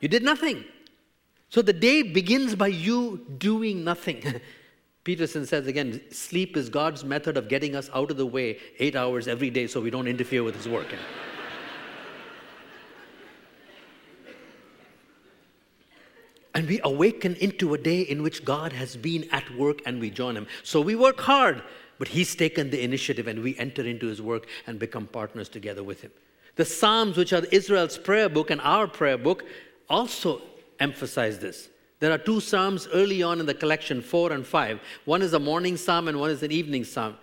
You 0.00 0.08
did 0.08 0.24
nothing. 0.24 0.64
So 1.48 1.62
the 1.62 1.72
day 1.72 2.02
begins 2.02 2.56
by 2.56 2.66
you 2.66 3.24
doing 3.38 3.84
nothing. 3.84 4.40
Peterson 5.04 5.46
says 5.46 5.66
again, 5.66 6.00
sleep 6.10 6.56
is 6.56 6.70
God's 6.70 7.04
method 7.04 7.36
of 7.36 7.48
getting 7.48 7.76
us 7.76 7.90
out 7.92 8.10
of 8.10 8.16
the 8.16 8.24
way 8.24 8.58
eight 8.78 8.96
hours 8.96 9.28
every 9.28 9.50
day 9.50 9.66
so 9.66 9.78
we 9.78 9.90
don't 9.90 10.08
interfere 10.08 10.42
with 10.42 10.56
his 10.56 10.66
work. 10.66 10.86
and 16.54 16.66
we 16.66 16.80
awaken 16.82 17.36
into 17.36 17.74
a 17.74 17.78
day 17.78 18.00
in 18.00 18.22
which 18.22 18.46
God 18.46 18.72
has 18.72 18.96
been 18.96 19.28
at 19.30 19.54
work 19.56 19.82
and 19.84 20.00
we 20.00 20.08
join 20.08 20.34
him. 20.34 20.46
So 20.62 20.80
we 20.80 20.96
work 20.96 21.20
hard, 21.20 21.62
but 21.98 22.08
he's 22.08 22.34
taken 22.34 22.70
the 22.70 22.82
initiative 22.82 23.26
and 23.26 23.42
we 23.42 23.58
enter 23.58 23.82
into 23.82 24.06
his 24.06 24.22
work 24.22 24.46
and 24.66 24.78
become 24.78 25.06
partners 25.06 25.50
together 25.50 25.82
with 25.82 26.00
him. 26.00 26.12
The 26.56 26.64
Psalms, 26.64 27.18
which 27.18 27.34
are 27.34 27.44
Israel's 27.52 27.98
prayer 27.98 28.30
book 28.30 28.50
and 28.50 28.60
our 28.62 28.86
prayer 28.86 29.18
book, 29.18 29.44
also 29.90 30.40
emphasize 30.80 31.40
this. 31.40 31.68
There 32.00 32.12
are 32.12 32.18
two 32.18 32.40
psalms 32.40 32.88
early 32.92 33.22
on 33.22 33.40
in 33.40 33.46
the 33.46 33.54
collection, 33.54 34.02
four 34.02 34.32
and 34.32 34.46
five. 34.46 34.80
One 35.04 35.22
is 35.22 35.32
a 35.32 35.38
morning 35.38 35.76
psalm 35.76 36.08
and 36.08 36.18
one 36.18 36.30
is 36.30 36.42
an 36.42 36.52
evening 36.52 36.84
psalm. 36.84 37.16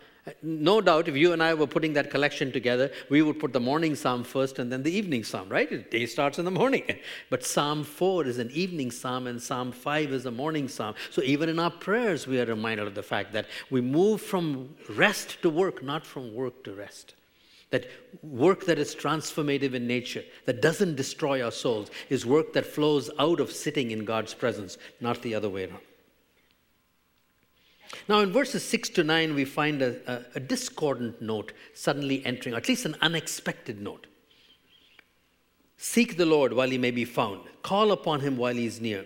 No 0.43 0.81
doubt, 0.81 1.07
if 1.07 1.15
you 1.15 1.33
and 1.33 1.41
I 1.41 1.55
were 1.55 1.65
putting 1.65 1.93
that 1.93 2.11
collection 2.11 2.51
together, 2.51 2.91
we 3.09 3.23
would 3.23 3.39
put 3.39 3.53
the 3.53 3.59
morning 3.59 3.95
psalm 3.95 4.23
first 4.23 4.59
and 4.59 4.71
then 4.71 4.83
the 4.83 4.91
evening 4.91 5.23
psalm, 5.23 5.49
right? 5.49 5.67
The 5.67 5.79
day 5.79 6.05
starts 6.05 6.37
in 6.37 6.45
the 6.45 6.51
morning. 6.51 6.83
But 7.31 7.43
Psalm 7.43 7.83
4 7.83 8.27
is 8.27 8.37
an 8.37 8.51
evening 8.51 8.91
psalm 8.91 9.25
and 9.25 9.41
Psalm 9.41 9.71
5 9.71 10.13
is 10.13 10.25
a 10.27 10.31
morning 10.31 10.67
psalm. 10.67 10.93
So 11.09 11.23
even 11.23 11.49
in 11.49 11.57
our 11.57 11.71
prayers, 11.71 12.27
we 12.27 12.39
are 12.39 12.45
reminded 12.45 12.85
of 12.85 12.93
the 12.93 13.03
fact 13.03 13.33
that 13.33 13.47
we 13.71 13.81
move 13.81 14.21
from 14.21 14.75
rest 14.89 15.41
to 15.41 15.49
work, 15.49 15.83
not 15.83 16.05
from 16.05 16.35
work 16.35 16.63
to 16.65 16.73
rest. 16.73 17.15
That 17.71 17.87
work 18.21 18.65
that 18.65 18.77
is 18.77 18.95
transformative 18.95 19.73
in 19.73 19.87
nature, 19.87 20.23
that 20.45 20.61
doesn't 20.61 20.95
destroy 20.95 21.43
our 21.43 21.51
souls, 21.51 21.89
is 22.09 22.25
work 22.25 22.53
that 22.53 22.65
flows 22.65 23.09
out 23.17 23.39
of 23.39 23.51
sitting 23.51 23.91
in 23.91 24.05
God's 24.05 24.33
presence, 24.33 24.77
not 24.99 25.21
the 25.21 25.33
other 25.33 25.49
way 25.49 25.65
around. 25.65 25.81
Now, 28.07 28.19
in 28.19 28.31
verses 28.31 28.63
6 28.63 28.89
to 28.89 29.03
9, 29.03 29.35
we 29.35 29.45
find 29.45 29.81
a, 29.81 29.95
a, 30.11 30.25
a 30.35 30.39
discordant 30.39 31.21
note 31.21 31.53
suddenly 31.73 32.25
entering, 32.25 32.55
at 32.55 32.67
least 32.67 32.85
an 32.85 32.95
unexpected 33.01 33.81
note. 33.81 34.07
Seek 35.77 36.17
the 36.17 36.25
Lord 36.25 36.53
while 36.53 36.69
he 36.69 36.77
may 36.77 36.91
be 36.91 37.05
found, 37.05 37.41
call 37.63 37.91
upon 37.91 38.19
him 38.19 38.37
while 38.37 38.53
he 38.53 38.65
is 38.65 38.79
near. 38.79 39.05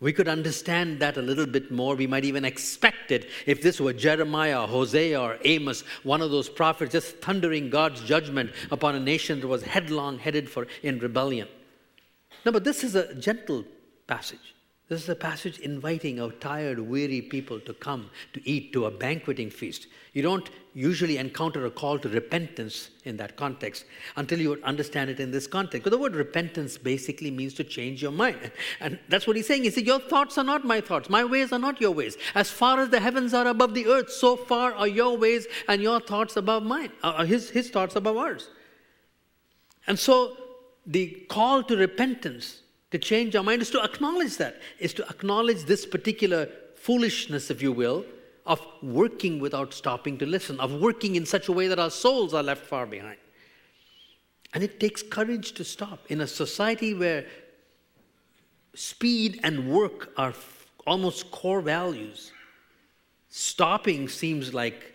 We 0.00 0.12
could 0.12 0.28
understand 0.28 1.00
that 1.00 1.16
a 1.16 1.22
little 1.22 1.46
bit 1.46 1.72
more. 1.72 1.96
We 1.96 2.06
might 2.06 2.24
even 2.24 2.44
expect 2.44 3.10
it 3.10 3.28
if 3.46 3.62
this 3.62 3.80
were 3.80 3.92
Jeremiah, 3.92 4.66
Hosea, 4.66 5.20
or 5.20 5.38
Amos, 5.44 5.82
one 6.04 6.22
of 6.22 6.30
those 6.30 6.48
prophets 6.48 6.92
just 6.92 7.18
thundering 7.18 7.68
God's 7.68 8.00
judgment 8.02 8.52
upon 8.70 8.94
a 8.94 9.00
nation 9.00 9.40
that 9.40 9.48
was 9.48 9.62
headlong 9.62 10.18
headed 10.18 10.48
for 10.48 10.68
in 10.84 11.00
rebellion. 11.00 11.48
No, 12.44 12.52
but 12.52 12.62
this 12.62 12.84
is 12.84 12.94
a 12.94 13.12
gentle 13.14 13.64
passage. 14.06 14.54
This 14.88 15.02
is 15.02 15.08
a 15.08 15.16
passage 15.16 15.58
inviting 15.58 16.20
our 16.20 16.30
tired, 16.30 16.78
weary 16.78 17.20
people 17.20 17.60
to 17.60 17.74
come 17.74 18.08
to 18.32 18.48
eat 18.48 18.72
to 18.72 18.86
a 18.86 18.90
banqueting 18.90 19.50
feast. 19.50 19.88
You 20.14 20.22
don't 20.22 20.48
usually 20.78 21.16
encounter 21.16 21.66
a 21.66 21.70
call 21.72 21.98
to 21.98 22.08
repentance 22.08 22.90
in 23.04 23.16
that 23.16 23.34
context 23.34 23.84
until 24.14 24.38
you 24.38 24.60
understand 24.62 25.10
it 25.10 25.18
in 25.18 25.32
this 25.32 25.48
context. 25.48 25.82
But 25.82 25.90
the 25.90 25.98
word 25.98 26.14
repentance 26.14 26.78
basically 26.78 27.32
means 27.32 27.52
to 27.54 27.64
change 27.64 28.00
your 28.00 28.12
mind. 28.12 28.52
And 28.78 28.96
that's 29.08 29.26
what 29.26 29.34
he's 29.34 29.48
saying. 29.48 29.64
He 29.64 29.70
said, 29.70 29.86
Your 29.88 29.98
thoughts 29.98 30.38
are 30.38 30.44
not 30.44 30.64
my 30.64 30.80
thoughts, 30.80 31.10
my 31.10 31.24
ways 31.24 31.50
are 31.52 31.58
not 31.58 31.80
your 31.80 31.90
ways. 31.90 32.16
As 32.36 32.48
far 32.48 32.78
as 32.78 32.90
the 32.90 33.00
heavens 33.00 33.34
are 33.34 33.48
above 33.48 33.74
the 33.74 33.88
earth, 33.88 34.08
so 34.08 34.36
far 34.36 34.72
are 34.72 34.86
your 34.86 35.16
ways 35.16 35.48
and 35.66 35.82
your 35.82 35.98
thoughts 35.98 36.36
above 36.36 36.62
mine, 36.62 36.92
uh, 37.02 37.24
his, 37.24 37.50
his 37.50 37.70
thoughts 37.70 37.96
above 37.96 38.16
ours. 38.16 38.48
And 39.88 39.98
so 39.98 40.36
the 40.86 41.26
call 41.28 41.64
to 41.64 41.76
repentance 41.76 42.62
to 42.92 42.98
change 42.98 43.34
our 43.34 43.42
mind 43.42 43.62
is 43.62 43.70
to 43.70 43.82
acknowledge 43.82 44.36
that, 44.36 44.60
is 44.78 44.94
to 44.94 45.08
acknowledge 45.08 45.64
this 45.64 45.84
particular 45.84 46.48
foolishness, 46.76 47.50
if 47.50 47.62
you 47.62 47.72
will, 47.72 48.04
of 48.48 48.60
working 48.82 49.38
without 49.38 49.72
stopping 49.74 50.18
to 50.18 50.26
listen, 50.26 50.58
of 50.58 50.72
working 50.72 51.14
in 51.14 51.26
such 51.26 51.48
a 51.48 51.52
way 51.52 51.68
that 51.68 51.78
our 51.78 51.90
souls 51.90 52.34
are 52.34 52.42
left 52.42 52.66
far 52.66 52.86
behind. 52.86 53.18
And 54.54 54.64
it 54.64 54.80
takes 54.80 55.02
courage 55.02 55.52
to 55.52 55.64
stop. 55.64 56.00
In 56.08 56.22
a 56.22 56.26
society 56.26 56.94
where 56.94 57.26
speed 58.74 59.38
and 59.44 59.70
work 59.70 60.10
are 60.16 60.32
almost 60.86 61.30
core 61.30 61.60
values, 61.60 62.32
stopping 63.28 64.08
seems 64.08 64.54
like 64.54 64.94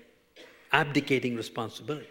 abdicating 0.72 1.36
responsibility. 1.36 2.08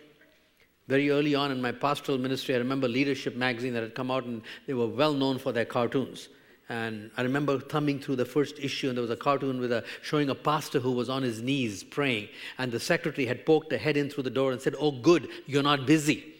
Very 0.86 1.10
early 1.10 1.34
on 1.34 1.50
in 1.50 1.60
my 1.60 1.72
pastoral 1.72 2.18
ministry, 2.18 2.54
I 2.54 2.58
remember 2.58 2.86
Leadership 2.86 3.34
magazine 3.34 3.74
that 3.74 3.82
had 3.82 3.96
come 3.96 4.12
out 4.12 4.24
and 4.24 4.42
they 4.68 4.74
were 4.74 4.86
well 4.86 5.12
known 5.12 5.38
for 5.38 5.50
their 5.50 5.64
cartoons. 5.64 6.28
And 6.72 7.10
I 7.18 7.22
remember 7.22 7.58
thumbing 7.58 8.00
through 8.00 8.16
the 8.16 8.24
first 8.24 8.58
issue, 8.58 8.88
and 8.88 8.96
there 8.96 9.02
was 9.02 9.10
a 9.10 9.16
cartoon 9.16 9.60
with 9.60 9.72
a, 9.72 9.84
showing 10.00 10.30
a 10.30 10.34
pastor 10.34 10.80
who 10.80 10.92
was 10.92 11.10
on 11.10 11.22
his 11.22 11.42
knees 11.42 11.84
praying. 11.84 12.30
And 12.56 12.72
the 12.72 12.80
secretary 12.80 13.26
had 13.26 13.44
poked 13.44 13.74
a 13.74 13.76
head 13.76 13.98
in 13.98 14.08
through 14.08 14.22
the 14.22 14.30
door 14.30 14.52
and 14.52 14.60
said, 14.60 14.74
Oh, 14.78 14.90
good, 14.90 15.28
you're 15.46 15.62
not 15.62 15.84
busy. 15.86 16.32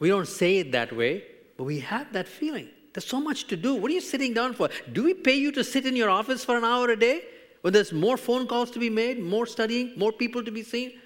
we 0.00 0.08
don't 0.10 0.28
say 0.28 0.58
it 0.58 0.70
that 0.72 0.94
way, 0.94 1.24
but 1.56 1.64
we 1.64 1.80
have 1.80 2.12
that 2.12 2.28
feeling. 2.28 2.68
There's 2.92 3.06
so 3.06 3.22
much 3.22 3.46
to 3.46 3.56
do. 3.56 3.74
What 3.74 3.90
are 3.90 3.94
you 3.94 4.02
sitting 4.02 4.34
down 4.34 4.52
for? 4.52 4.68
Do 4.92 5.02
we 5.02 5.14
pay 5.14 5.36
you 5.36 5.50
to 5.52 5.64
sit 5.64 5.86
in 5.86 5.96
your 5.96 6.10
office 6.10 6.44
for 6.44 6.58
an 6.58 6.64
hour 6.64 6.90
a 6.90 6.96
day 6.98 7.24
when 7.62 7.72
there's 7.72 7.94
more 7.94 8.18
phone 8.18 8.46
calls 8.46 8.70
to 8.72 8.78
be 8.78 8.90
made, 8.90 9.18
more 9.18 9.46
studying, 9.46 9.94
more 9.96 10.12
people 10.12 10.44
to 10.44 10.50
be 10.50 10.62
seen? 10.62 11.00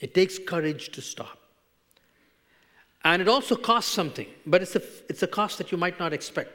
It 0.00 0.14
takes 0.14 0.36
courage 0.36 0.90
to 0.90 1.00
stop. 1.00 1.45
And 3.06 3.22
it 3.22 3.28
also 3.28 3.54
costs 3.54 3.92
something, 3.92 4.26
but 4.46 4.62
it's 4.62 4.74
a, 4.74 4.82
it's 5.08 5.22
a 5.22 5.28
cost 5.28 5.58
that 5.58 5.70
you 5.70 5.78
might 5.78 5.96
not 6.00 6.12
expect. 6.12 6.50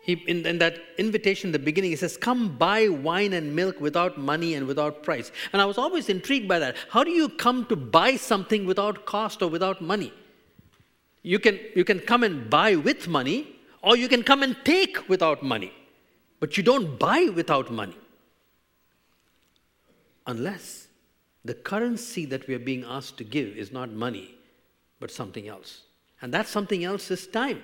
He, 0.00 0.12
in, 0.12 0.46
in, 0.46 0.58
that 0.58 0.78
invitation 0.96 1.48
in 1.48 1.52
the 1.52 1.58
beginning, 1.58 1.90
he 1.90 1.96
says, 1.96 2.16
Come 2.16 2.56
buy 2.56 2.88
wine 2.88 3.32
and 3.32 3.56
milk 3.56 3.80
without 3.80 4.16
money 4.16 4.54
and 4.54 4.68
without 4.68 5.02
price. 5.02 5.32
And 5.52 5.60
I 5.60 5.64
was 5.64 5.76
always 5.76 6.08
intrigued 6.08 6.46
by 6.46 6.60
that. 6.60 6.76
How 6.90 7.02
do 7.02 7.10
you 7.10 7.28
come 7.28 7.66
to 7.66 7.74
buy 7.74 8.14
something 8.14 8.64
without 8.64 9.06
cost 9.06 9.42
or 9.42 9.48
without 9.48 9.82
money? 9.82 10.12
You 11.22 11.40
can, 11.40 11.58
you 11.74 11.84
can 11.84 11.98
come 11.98 12.22
and 12.22 12.48
buy 12.48 12.76
with 12.76 13.08
money, 13.08 13.48
or 13.82 13.96
you 13.96 14.06
can 14.06 14.22
come 14.22 14.44
and 14.44 14.56
take 14.64 15.08
without 15.08 15.42
money. 15.42 15.72
But 16.38 16.56
you 16.58 16.62
don't 16.62 16.96
buy 16.96 17.28
without 17.34 17.72
money. 17.72 17.98
Unless 20.28 20.86
the 21.44 21.54
currency 21.54 22.24
that 22.26 22.46
we 22.46 22.54
are 22.54 22.60
being 22.60 22.84
asked 22.84 23.18
to 23.18 23.24
give 23.24 23.56
is 23.56 23.72
not 23.72 23.90
money, 23.90 24.36
but 25.00 25.10
something 25.10 25.48
else. 25.48 25.82
And 26.22 26.32
that 26.34 26.46
something 26.46 26.84
else 26.84 27.10
is 27.10 27.26
time. 27.26 27.62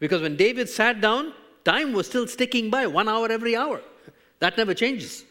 Because 0.00 0.22
when 0.22 0.36
David 0.36 0.68
sat 0.68 1.00
down, 1.00 1.34
time 1.64 1.92
was 1.92 2.06
still 2.06 2.26
sticking 2.26 2.70
by, 2.70 2.86
one 2.86 3.08
hour 3.08 3.30
every 3.30 3.54
hour. 3.54 3.80
That 4.40 4.56
never 4.56 4.72
changes. 4.72 5.24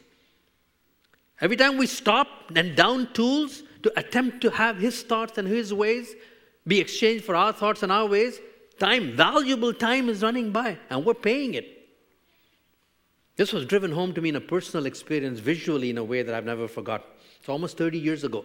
Every 1.40 1.56
time 1.56 1.78
we 1.78 1.88
stop 1.88 2.28
and 2.54 2.76
down 2.76 3.14
tools 3.14 3.64
to 3.84 4.00
attempt 4.00 4.42
to 4.42 4.50
have 4.50 4.78
his 4.78 5.02
thoughts 5.02 5.38
and 5.38 5.48
his 5.48 5.74
ways 5.74 6.14
be 6.66 6.82
exchanged 6.82 7.24
for 7.24 7.34
our 7.34 7.54
thoughts 7.54 7.84
and 7.84 7.92
our 7.92 8.06
ways, 8.06 8.42
time, 8.80 9.16
valuable 9.16 9.74
time 9.74 10.10
is 10.10 10.22
running 10.22 10.52
by, 10.52 10.78
and 10.90 11.06
we're 11.06 11.14
paying 11.14 11.54
it. 11.54 11.78
This 13.38 13.54
was 13.54 13.66
driven 13.66 13.92
home 13.92 14.14
to 14.14 14.20
me 14.20 14.30
in 14.30 14.36
a 14.36 14.42
personal 14.42 14.88
experience, 14.88 15.40
visually, 15.40 15.90
in 15.90 15.98
a 15.98 16.04
way 16.04 16.24
that 16.24 16.36
I've 16.36 16.46
never 16.46 16.68
forgotten. 16.68 17.08
It's 17.40 17.48
almost 17.48 17.78
30 17.78 18.00
years 18.00 18.24
ago. 18.24 18.44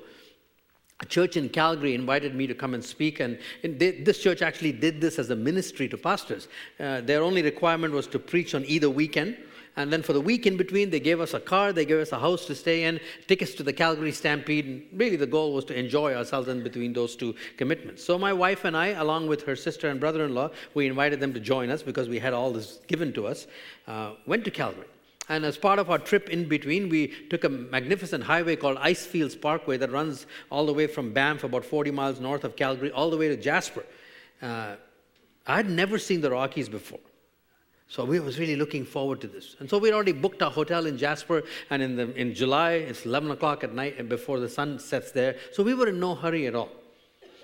A 1.03 1.05
church 1.05 1.37
in 1.37 1.49
Calgary 1.49 1.95
invited 1.95 2.35
me 2.35 2.47
to 2.47 2.55
come 2.55 2.75
and 2.75 2.85
speak, 2.85 3.19
and 3.19 3.37
they, 3.63 3.91
this 3.91 4.23
church 4.23 4.41
actually 4.41 4.71
did 4.71 5.01
this 5.01 5.19
as 5.19 5.31
a 5.31 5.37
ministry 5.37 5.89
to 5.89 5.99
pastors. 5.99 6.47
Uh, 6.79 7.01
their 7.01 7.23
only 7.23 7.43
requirement 7.43 7.93
was 7.93 8.07
to 8.07 8.21
preach 8.21 8.55
on 8.55 8.65
either 8.67 8.89
weekend. 8.89 9.37
And 9.75 9.91
then 9.91 10.03
for 10.03 10.13
the 10.13 10.21
week 10.21 10.47
in 10.47 10.57
between, 10.57 10.91
they 10.91 11.01
gave 11.01 11.19
us 11.19 11.33
a 11.33 11.41
car, 11.41 11.73
they 11.73 11.87
gave 11.87 11.99
us 11.99 12.13
a 12.13 12.19
house 12.19 12.45
to 12.47 12.55
stay 12.55 12.85
in, 12.85 13.01
tickets 13.27 13.55
to 13.55 13.63
the 13.63 13.73
Calgary 13.73 14.13
Stampede. 14.13 14.67
And 14.67 14.83
really, 14.93 15.17
the 15.17 15.27
goal 15.27 15.55
was 15.55 15.65
to 15.67 15.79
enjoy 15.79 16.15
ourselves 16.15 16.49
in 16.49 16.63
between 16.63 16.93
those 16.93 17.17
two 17.17 17.35
commitments. 17.57 18.05
So, 18.05 18.19
my 18.19 18.35
wife 18.35 18.65
and 18.65 18.77
I, 18.77 18.89
along 18.89 19.29
with 19.29 19.43
her 19.45 19.57
sister 19.57 19.89
and 19.89 19.99
brother 19.99 20.25
in 20.25 20.35
law, 20.35 20.51
we 20.75 20.87
invited 20.87 21.21
them 21.21 21.33
to 21.33 21.41
join 21.41 21.71
us 21.71 21.83
because 21.83 22.09
we 22.09 22.19
had 22.19 22.35
all 22.35 22.53
this 22.53 22.81
given 22.87 23.13
to 23.15 23.27
us, 23.27 23.47
uh, 23.89 24.13
went 24.27 24.45
to 24.45 24.51
Calgary. 24.51 24.87
And 25.33 25.47
as 25.47 25.57
part 25.57 25.79
of 25.79 25.89
our 25.89 25.99
trip 25.99 26.29
in 26.29 26.47
between, 26.47 26.91
we 26.91 27.07
took 27.31 27.45
a 27.45 27.49
magnificent 27.49 28.23
highway 28.23 28.55
called 28.55 28.77
Icefields 28.77 29.35
Parkway 29.35 29.79
that 29.79 29.91
runs 29.91 30.27
all 30.51 30.67
the 30.67 30.75
way 30.75 30.87
from 30.87 31.15
Banff, 31.15 31.43
about 31.43 31.65
40 31.65 31.91
miles 31.91 32.21
north 32.21 32.45
of 32.45 32.55
Calgary, 32.55 32.91
all 32.91 33.09
the 33.09 33.17
way 33.17 33.29
to 33.29 33.37
Jasper. 33.39 33.83
Uh, 34.43 34.75
I 35.47 35.57
had 35.57 35.71
never 35.71 35.99
seen 35.99 36.21
the 36.21 36.31
Rockies 36.31 36.69
before. 36.69 37.01
So 37.89 38.05
we 38.05 38.21
was 38.21 38.39
really 38.39 38.57
looking 38.57 38.85
forward 38.85 39.23
to 39.23 39.27
this. 39.27 39.57
And 39.59 39.71
so 39.71 39.79
we'd 39.79 39.95
already 39.95 40.13
booked 40.13 40.43
our 40.43 40.51
hotel 40.51 40.85
in 40.85 40.99
Jasper, 40.99 41.45
and 41.71 41.81
in, 41.81 41.97
the, 41.97 42.15
in 42.15 42.35
July, 42.35 42.73
it's 42.73 43.07
11 43.07 43.31
o'clock 43.31 43.65
at 43.65 43.73
night 43.73 44.07
before 44.11 44.39
the 44.39 44.51
sun 44.51 44.79
sets 44.79 45.13
there. 45.13 45.37
So 45.53 45.63
we 45.63 45.73
were 45.73 45.89
in 45.89 45.99
no 45.99 46.15
hurry 46.15 46.47
at 46.47 46.55
all. 46.55 46.69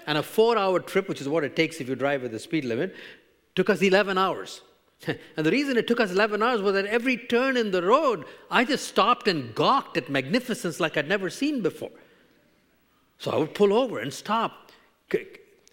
And 0.07 0.19
a 0.19 0.23
four 0.23 0.59
hour 0.59 0.79
trip, 0.81 1.09
which 1.09 1.23
is 1.23 1.29
what 1.29 1.43
it 1.43 1.57
takes 1.57 1.81
if 1.81 1.89
you 1.89 1.95
drive 1.95 2.23
at 2.23 2.33
the 2.33 2.39
speed 2.39 2.67
limit, 2.67 2.95
took 3.55 3.71
us 3.71 3.81
11 3.81 4.19
hours. 4.19 4.61
and 5.07 5.47
the 5.47 5.51
reason 5.51 5.77
it 5.77 5.87
took 5.87 6.01
us 6.01 6.11
11 6.11 6.43
hours 6.43 6.61
was 6.61 6.75
that 6.75 6.87
every 6.87 7.17
turn 7.17 7.57
in 7.57 7.71
the 7.71 7.83
road, 7.83 8.25
I 8.51 8.65
just 8.65 8.89
stopped 8.89 9.29
and 9.29 9.55
gawked 9.55 9.97
at 9.97 10.11
magnificence 10.11 10.81
like 10.81 10.97
I'd 10.97 11.09
never 11.09 11.31
seen 11.31 11.63
before. 11.63 11.91
So 13.19 13.31
I 13.31 13.37
would 13.37 13.55
pull 13.55 13.73
over 13.73 13.99
and 13.99 14.13
stop. 14.13 14.71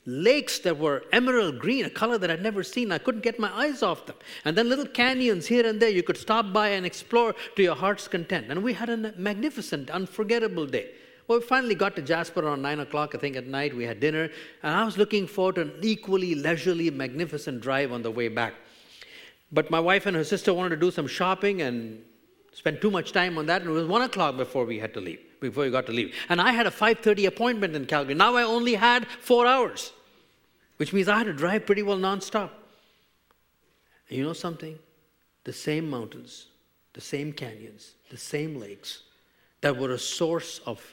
Lakes 0.07 0.59
that 0.59 0.77
were 0.77 1.03
emerald 1.11 1.57
green, 1.57 1.85
a 1.85 1.89
color 1.89 2.19
that 2.19 2.29
I'd 2.29 2.43
never 2.43 2.61
seen. 2.61 2.91
I 2.91 2.99
couldn't 2.99 3.21
get 3.21 3.39
my 3.39 3.51
eyes 3.51 3.81
off 3.81 4.05
them. 4.05 4.15
And 4.45 4.55
then 4.55 4.69
little 4.69 4.85
canyons 4.85 5.47
here 5.47 5.65
and 5.65 5.79
there 5.79 5.89
you 5.89 6.03
could 6.03 6.17
stop 6.17 6.53
by 6.53 6.69
and 6.69 6.85
explore 6.85 7.33
to 7.55 7.63
your 7.63 7.75
heart's 7.75 8.07
content. 8.07 8.47
And 8.49 8.61
we 8.61 8.73
had 8.73 8.89
a 8.89 8.97
magnificent, 9.17 9.89
unforgettable 9.89 10.67
day. 10.67 10.91
Well, 11.27 11.39
we 11.39 11.45
finally 11.45 11.73
got 11.73 11.95
to 11.95 12.03
Jasper 12.03 12.41
around 12.41 12.61
9 12.61 12.81
o'clock, 12.81 13.15
I 13.15 13.17
think, 13.17 13.35
at 13.35 13.47
night. 13.47 13.75
We 13.75 13.83
had 13.83 13.99
dinner. 13.99 14.29
And 14.61 14.75
I 14.75 14.85
was 14.85 14.95
looking 14.95 15.25
forward 15.25 15.55
to 15.55 15.61
an 15.61 15.73
equally 15.81 16.35
leisurely, 16.35 16.91
magnificent 16.91 17.61
drive 17.61 17.91
on 17.91 18.03
the 18.03 18.11
way 18.11 18.27
back. 18.27 18.53
But 19.55 19.71
my 19.71 19.79
wife 19.79 20.05
and 20.05 20.17
her 20.17 20.25
sister 20.25 20.53
wanted 20.53 20.71
to 20.71 20.75
do 20.75 20.91
some 20.91 21.07
shopping 21.07 21.61
and 21.61 22.03
spent 22.51 22.81
too 22.81 22.91
much 22.91 23.13
time 23.13 23.37
on 23.37 23.45
that, 23.45 23.61
and 23.61 23.71
it 23.71 23.73
was 23.73 23.87
one 23.87 24.01
o'clock 24.01 24.35
before 24.35 24.65
we 24.65 24.79
had 24.79 24.93
to 24.95 24.99
leave, 24.99 25.21
before 25.39 25.63
we 25.63 25.71
got 25.71 25.85
to 25.85 25.93
leave. 25.93 26.13
And 26.27 26.41
I 26.41 26.51
had 26.51 26.67
a 26.67 26.71
5:30 26.71 27.25
appointment 27.25 27.73
in 27.73 27.85
Calgary. 27.85 28.15
Now 28.15 28.35
I 28.35 28.43
only 28.43 28.75
had 28.75 29.07
four 29.07 29.47
hours, 29.47 29.93
which 30.75 30.91
means 30.91 31.07
I 31.07 31.17
had 31.19 31.27
to 31.27 31.33
drive 31.33 31.65
pretty 31.65 31.83
well 31.83 31.97
nonstop. 31.97 32.49
And 34.09 34.17
you 34.17 34.25
know 34.25 34.33
something? 34.33 34.77
The 35.45 35.53
same 35.53 35.89
mountains, 35.89 36.47
the 36.91 37.01
same 37.13 37.31
canyons, 37.31 37.93
the 38.09 38.17
same 38.17 38.59
lakes 38.59 39.03
that 39.61 39.77
were 39.77 39.91
a 39.91 39.99
source 39.99 40.59
of 40.65 40.83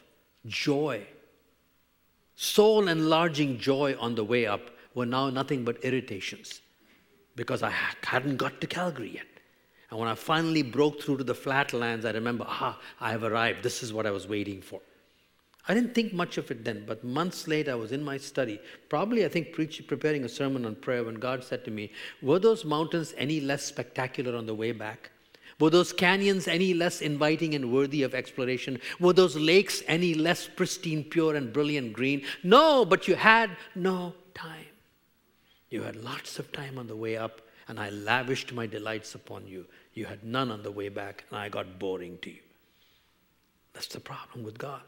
joy, 0.46 1.04
soul 2.36 2.86
enlarging 2.86 3.58
joy 3.58 3.96
on 3.98 4.14
the 4.14 4.24
way 4.24 4.46
up, 4.46 4.70
were 4.94 5.06
now 5.18 5.30
nothing 5.30 5.64
but 5.64 5.82
irritations 5.82 6.61
because 7.36 7.62
I 7.62 7.72
hadn't 8.02 8.36
got 8.36 8.60
to 8.60 8.66
Calgary 8.66 9.10
yet. 9.14 9.26
And 9.90 9.98
when 9.98 10.08
I 10.08 10.14
finally 10.14 10.62
broke 10.62 11.02
through 11.02 11.18
to 11.18 11.24
the 11.24 11.34
flatlands, 11.34 12.04
I 12.06 12.12
remember, 12.12 12.46
ah, 12.48 12.78
I 13.00 13.10
have 13.10 13.24
arrived. 13.24 13.62
This 13.62 13.82
is 13.82 13.92
what 13.92 14.06
I 14.06 14.10
was 14.10 14.26
waiting 14.26 14.62
for. 14.62 14.80
I 15.68 15.74
didn't 15.74 15.94
think 15.94 16.12
much 16.12 16.38
of 16.38 16.50
it 16.50 16.64
then, 16.64 16.84
but 16.86 17.04
months 17.04 17.46
later, 17.46 17.72
I 17.72 17.76
was 17.76 17.92
in 17.92 18.02
my 18.02 18.16
study, 18.16 18.58
probably, 18.88 19.24
I 19.24 19.28
think, 19.28 19.52
preach, 19.52 19.86
preparing 19.86 20.24
a 20.24 20.28
sermon 20.28 20.66
on 20.66 20.74
prayer, 20.74 21.04
when 21.04 21.16
God 21.16 21.44
said 21.44 21.64
to 21.66 21.70
me, 21.70 21.92
Were 22.20 22.40
those 22.40 22.64
mountains 22.64 23.14
any 23.16 23.40
less 23.40 23.64
spectacular 23.64 24.36
on 24.36 24.46
the 24.46 24.54
way 24.54 24.72
back? 24.72 25.10
Were 25.60 25.70
those 25.70 25.92
canyons 25.92 26.48
any 26.48 26.74
less 26.74 27.00
inviting 27.00 27.54
and 27.54 27.72
worthy 27.72 28.02
of 28.02 28.14
exploration? 28.14 28.80
Were 28.98 29.12
those 29.12 29.36
lakes 29.36 29.82
any 29.86 30.14
less 30.14 30.48
pristine, 30.48 31.04
pure, 31.04 31.36
and 31.36 31.52
brilliant 31.52 31.92
green? 31.92 32.22
No, 32.42 32.84
but 32.84 33.06
you 33.06 33.14
had 33.14 33.50
no 33.76 34.14
time. 34.34 34.71
You 35.72 35.82
had 35.82 35.96
lots 35.96 36.38
of 36.38 36.52
time 36.52 36.76
on 36.76 36.86
the 36.86 36.94
way 36.94 37.16
up, 37.16 37.40
and 37.66 37.80
I 37.80 37.88
lavished 37.88 38.52
my 38.52 38.66
delights 38.66 39.14
upon 39.14 39.46
you. 39.46 39.64
You 39.94 40.04
had 40.04 40.22
none 40.22 40.50
on 40.50 40.62
the 40.62 40.70
way 40.70 40.90
back, 40.90 41.24
and 41.30 41.38
I 41.38 41.48
got 41.48 41.78
boring 41.78 42.18
to 42.20 42.30
you. 42.30 42.42
That's 43.72 43.86
the 43.86 43.98
problem 43.98 44.44
with 44.44 44.58
God. 44.58 44.82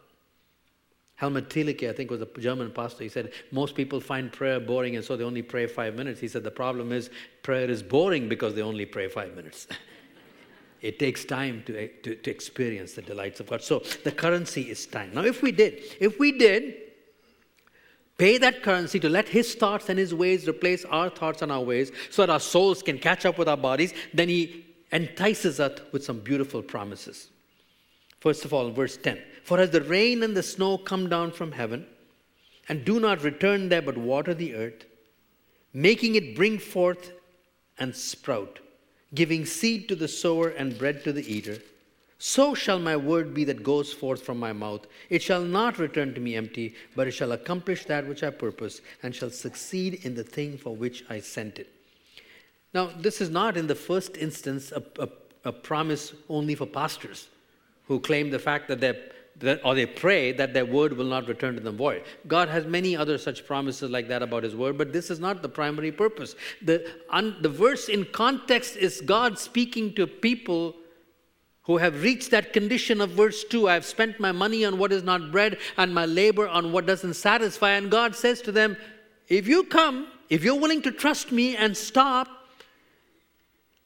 Helmut 1.14 1.49
Thielicke, 1.49 1.88
I 1.88 1.94
think, 1.94 2.11
was 2.11 2.20
a 2.20 2.29
German 2.38 2.70
pastor. 2.70 3.03
He 3.03 3.09
said, 3.09 3.33
Most 3.51 3.75
people 3.75 3.99
find 3.99 4.31
prayer 4.31 4.61
boring, 4.61 4.94
and 4.97 5.03
so 5.03 5.16
they 5.16 5.25
only 5.25 5.40
pray 5.40 5.66
five 5.66 5.94
minutes. 5.94 6.20
He 6.20 6.29
said, 6.29 6.44
The 6.44 6.51
problem 6.51 6.92
is 6.92 7.09
prayer 7.42 7.70
is 7.70 7.83
boring 7.83 8.29
because 8.29 8.55
they 8.55 8.61
only 8.61 8.85
pray 8.85 9.09
five 9.09 9.35
minutes. 9.35 9.66
it 10.83 10.99
takes 10.99 11.25
time 11.25 11.62
to, 11.64 11.88
to, 12.03 12.14
to 12.14 12.31
experience 12.31 12.92
the 12.92 13.01
delights 13.01 13.40
of 13.40 13.49
God. 13.49 13.62
So 13.62 13.79
the 14.03 14.12
currency 14.12 14.68
is 14.68 14.85
time. 14.85 15.14
Now, 15.14 15.25
if 15.25 15.40
we 15.40 15.51
did, 15.51 15.81
if 15.99 16.18
we 16.18 16.31
did 16.31 16.84
pay 18.18 18.38
that 18.38 18.62
currency 18.62 19.00
to 19.00 19.09
let 19.09 19.29
his 19.29 19.55
thoughts 19.55 19.88
and 19.88 19.98
his 19.98 20.14
ways 20.14 20.48
replace 20.48 20.85
our 20.85 21.11
thoughts 21.11 21.42
and 21.42 21.50
our 21.50 21.61
ways 21.61 21.90
so 22.11 22.22
that 22.22 22.31
our 22.31 22.40
souls 22.40 22.83
can 22.83 22.98
catch 22.98 23.27
up 23.27 23.38
with 23.38 23.48
our 23.48 23.57
bodies, 23.57 23.92
then 24.12 24.29
he 24.29 24.64
entices 24.92 25.59
us 25.61 25.81
with 25.92 26.05
some 26.05 26.20
beautiful 26.20 26.62
promises. 26.62 27.29
First 28.20 28.44
of 28.44 28.55
all, 28.55 28.70
verse 28.70 28.96
10 28.96 29.20
For 29.42 29.59
as 29.59 29.70
the 29.70 29.83
rain 29.83 30.22
and 30.22 30.37
the 30.37 30.42
snow 30.42 30.79
come 30.79 31.09
down 31.09 31.33
from 31.33 31.53
heaven, 31.53 31.87
and 32.68 32.85
do 32.85 32.98
not 33.00 33.22
return 33.22 33.68
there 33.68 33.83
but 33.83 33.98
water 33.98 34.33
the 34.33 34.55
earth, 34.55 34.85
making 35.72 36.14
it 36.14 36.37
bring 36.37 36.59
forth 36.59 37.12
and 37.79 37.94
sprout, 37.94 38.61
giving 39.14 39.44
seed 39.44 39.88
to 39.88 39.96
the 39.96 40.09
sower 40.09 40.48
and 40.48 40.79
bread 40.79 41.05
to 41.05 41.12
the 41.12 41.31
eater, 41.31 41.59
So 42.18 42.55
shall 42.55 42.79
my 42.79 42.96
word 42.96 43.35
be 43.35 43.44
that 43.44 43.62
goes 43.62 43.92
forth 43.92 44.22
from 44.22 44.38
my 44.38 44.53
mouth. 44.53 44.87
It 45.11 45.22
shall 45.22 45.42
not 45.42 45.79
return 45.79 46.14
to 46.14 46.20
me 46.20 46.37
empty, 46.37 46.74
but 46.96 47.07
it 47.07 47.12
shall 47.12 47.33
accomplish 47.33 47.85
that 47.87 48.07
which 48.07 48.22
I 48.22 48.31
purpose, 48.31 48.81
and 49.03 49.14
shall 49.14 49.31
succeed 49.31 50.05
in 50.05 50.14
the 50.14 50.24
thing 50.24 50.57
for 50.57 50.74
which 50.74 51.05
I 51.11 51.20
sent 51.20 51.59
it. 51.59 51.68
Now, 52.72 52.90
this 52.96 53.20
is 53.20 53.31
not 53.31 53.57
in 53.57 53.66
the 53.66 53.74
first 53.74 54.16
instance 54.16 54.72
a, 54.72 54.83
a, 54.98 55.09
a 55.44 55.53
promise 55.53 56.12
only 56.29 56.55
for 56.55 56.66
pastors 56.66 57.29
who 57.87 58.00
claim 58.00 58.31
the 58.31 58.38
fact 58.38 58.68
that 58.68 58.81
they're 58.81 59.00
that, 59.40 59.61
or 59.64 59.74
they 59.74 59.87
pray 59.87 60.33
that 60.33 60.55
their 60.55 60.64
word 60.64 60.92
will 60.92 61.07
not 61.07 61.27
return 61.27 61.55
to 61.57 61.61
them 61.61 61.77
void. 61.77 62.05
God 62.27 62.48
has 62.48 62.66
many 62.66 62.96
other 62.96 63.18
such 63.18 63.44
promises 63.46 63.90
like 63.90 64.09
that 64.09 64.22
about 64.22 64.44
His 64.44 64.55
word, 64.55 64.79
but 64.79 64.92
this 64.92 65.11
is 65.11 65.18
not 65.18 65.42
the 65.42 65.48
primary 65.48 65.90
purpose. 65.90 66.37
The, 66.62 66.88
un, 67.11 67.37
the 67.40 67.48
verse 67.48 67.88
in 67.88 68.05
context 68.05 68.77
is 68.77 69.00
God 69.00 69.38
speaking 69.38 69.92
to 69.94 70.07
people 70.07 70.77
who 71.64 71.79
have 71.79 72.03
reached 72.03 72.31
that 72.31 72.53
condition 72.53 73.00
of 73.00 73.11
verse 73.11 73.44
2 73.44 73.68
I 73.68 73.74
have 73.74 73.85
spent 73.85 74.20
my 74.20 74.33
money 74.33 74.64
on 74.64 74.79
what 74.79 74.92
is 74.92 75.03
not 75.03 75.33
bread 75.33 75.59
and 75.77 75.94
my 75.94 76.07
labor 76.07 76.48
on 76.48 76.72
what 76.72 76.87
doesn't 76.87 77.14
satisfy. 77.14 77.72
And 77.72 77.90
God 77.90 78.14
says 78.14 78.40
to 78.42 78.53
them, 78.53 78.77
If 79.29 79.48
you 79.48 79.64
come, 79.64 80.09
if 80.29 80.44
you're 80.44 80.61
willing 80.61 80.83
to 80.83 80.90
trust 80.90 81.33
me 81.33 81.57
and 81.57 81.77
stop, 81.77 82.29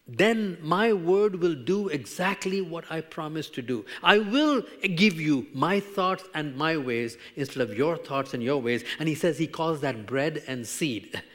then 0.09 0.57
my 0.63 0.93
word 0.93 1.37
will 1.37 1.55
do 1.55 1.89
exactly 1.89 2.63
what 2.63 2.91
I 2.91 3.03
promised 3.03 3.55
to 3.57 3.63
do. 3.63 3.85
I 4.03 4.19
will 4.19 4.63
give 4.97 5.21
you 5.21 5.47
my 5.53 5.81
thoughts 5.81 6.25
and 6.35 6.57
my 6.57 6.79
ways 6.79 7.19
instead 7.37 7.61
of 7.61 7.77
your 7.77 7.99
thoughts 7.99 8.33
and 8.33 8.43
your 8.43 8.61
ways. 8.61 8.85
And 8.99 9.09
he 9.09 9.15
says 9.15 9.39
he 9.39 9.47
calls 9.47 9.83
that 9.83 10.07
bread 10.07 10.43
and 10.47 10.67
seed. 10.67 11.23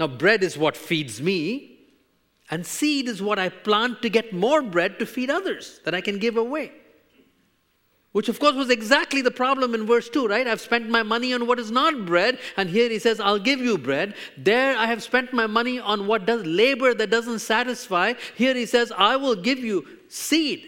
Now, 0.00 0.08
bread 0.08 0.42
is 0.42 0.58
what 0.58 0.76
feeds 0.76 1.22
me, 1.22 1.73
and 2.50 2.66
seed 2.66 3.08
is 3.08 3.22
what 3.22 3.38
I 3.38 3.48
plant 3.48 4.02
to 4.02 4.08
get 4.08 4.32
more 4.32 4.62
bread 4.62 4.98
to 4.98 5.06
feed 5.06 5.30
others 5.30 5.80
that 5.84 5.94
I 5.94 6.00
can 6.00 6.18
give 6.18 6.36
away. 6.36 6.72
Which, 8.12 8.28
of 8.28 8.38
course, 8.38 8.54
was 8.54 8.70
exactly 8.70 9.22
the 9.22 9.32
problem 9.32 9.74
in 9.74 9.86
verse 9.86 10.08
2, 10.08 10.28
right? 10.28 10.46
I've 10.46 10.60
spent 10.60 10.88
my 10.88 11.02
money 11.02 11.34
on 11.34 11.48
what 11.48 11.58
is 11.58 11.72
not 11.72 12.06
bread, 12.06 12.38
and 12.56 12.70
here 12.70 12.88
he 12.88 13.00
says, 13.00 13.18
I'll 13.18 13.40
give 13.40 13.58
you 13.58 13.76
bread. 13.76 14.14
There, 14.38 14.76
I 14.76 14.86
have 14.86 15.02
spent 15.02 15.32
my 15.32 15.48
money 15.48 15.80
on 15.80 16.06
what 16.06 16.24
does 16.24 16.46
labor 16.46 16.94
that 16.94 17.10
doesn't 17.10 17.40
satisfy. 17.40 18.14
Here 18.36 18.54
he 18.54 18.66
says, 18.66 18.92
I 18.96 19.16
will 19.16 19.34
give 19.34 19.58
you 19.58 19.84
seed. 20.08 20.64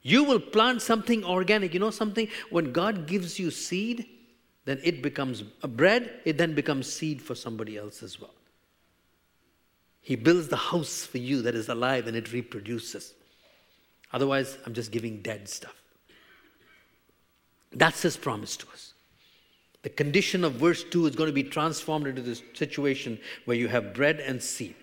You 0.00 0.24
will 0.24 0.40
plant 0.40 0.80
something 0.80 1.24
organic. 1.24 1.74
You 1.74 1.80
know 1.80 1.90
something? 1.90 2.28
When 2.48 2.72
God 2.72 3.06
gives 3.06 3.38
you 3.38 3.50
seed, 3.50 4.06
then 4.64 4.80
it 4.82 5.02
becomes 5.02 5.42
bread, 5.42 6.20
it 6.24 6.38
then 6.38 6.54
becomes 6.54 6.90
seed 6.90 7.20
for 7.20 7.34
somebody 7.34 7.76
else 7.76 8.02
as 8.02 8.18
well. 8.18 8.34
He 10.08 10.16
builds 10.16 10.48
the 10.48 10.56
house 10.56 11.04
for 11.04 11.18
you 11.18 11.42
that 11.42 11.54
is 11.54 11.68
alive 11.68 12.06
and 12.06 12.16
it 12.16 12.32
reproduces. 12.32 13.12
Otherwise, 14.10 14.56
I'm 14.64 14.72
just 14.72 14.90
giving 14.90 15.20
dead 15.20 15.50
stuff. 15.50 15.82
That's 17.72 18.00
his 18.00 18.16
promise 18.16 18.56
to 18.56 18.66
us. 18.72 18.94
The 19.82 19.90
condition 19.90 20.44
of 20.44 20.54
verse 20.54 20.82
2 20.82 21.08
is 21.08 21.14
going 21.14 21.28
to 21.28 21.34
be 21.34 21.42
transformed 21.42 22.06
into 22.06 22.22
this 22.22 22.40
situation 22.54 23.20
where 23.44 23.58
you 23.58 23.68
have 23.68 23.92
bread 23.92 24.18
and 24.20 24.42
seed. 24.42 24.76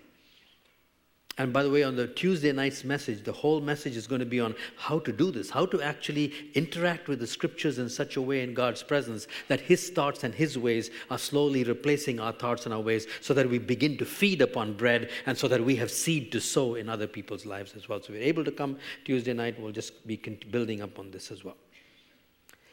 And 1.38 1.52
by 1.52 1.62
the 1.62 1.70
way, 1.70 1.82
on 1.82 1.96
the 1.96 2.06
Tuesday 2.06 2.50
night's 2.50 2.82
message, 2.82 3.22
the 3.22 3.32
whole 3.32 3.60
message 3.60 3.94
is 3.94 4.06
going 4.06 4.20
to 4.20 4.26
be 4.26 4.40
on 4.40 4.54
how 4.76 4.98
to 5.00 5.12
do 5.12 5.30
this, 5.30 5.50
how 5.50 5.66
to 5.66 5.82
actually 5.82 6.32
interact 6.54 7.08
with 7.08 7.18
the 7.18 7.26
scriptures 7.26 7.78
in 7.78 7.90
such 7.90 8.16
a 8.16 8.22
way 8.22 8.42
in 8.42 8.54
God's 8.54 8.82
presence 8.82 9.26
that 9.48 9.60
His 9.60 9.90
thoughts 9.90 10.24
and 10.24 10.34
His 10.34 10.56
ways 10.56 10.90
are 11.10 11.18
slowly 11.18 11.62
replacing 11.62 12.20
our 12.20 12.32
thoughts 12.32 12.64
and 12.64 12.72
our 12.72 12.80
ways 12.80 13.06
so 13.20 13.34
that 13.34 13.50
we 13.50 13.58
begin 13.58 13.98
to 13.98 14.06
feed 14.06 14.40
upon 14.40 14.72
bread 14.72 15.10
and 15.26 15.36
so 15.36 15.46
that 15.48 15.62
we 15.62 15.76
have 15.76 15.90
seed 15.90 16.32
to 16.32 16.40
sow 16.40 16.74
in 16.74 16.88
other 16.88 17.06
people's 17.06 17.44
lives 17.44 17.74
as 17.76 17.86
well. 17.86 18.00
So 18.00 18.14
we're 18.14 18.22
able 18.22 18.44
to 18.44 18.52
come 18.52 18.78
Tuesday 19.04 19.34
night, 19.34 19.60
we'll 19.60 19.72
just 19.72 20.06
be 20.06 20.16
building 20.50 20.80
up 20.80 20.98
on 20.98 21.10
this 21.10 21.30
as 21.30 21.44
well. 21.44 21.56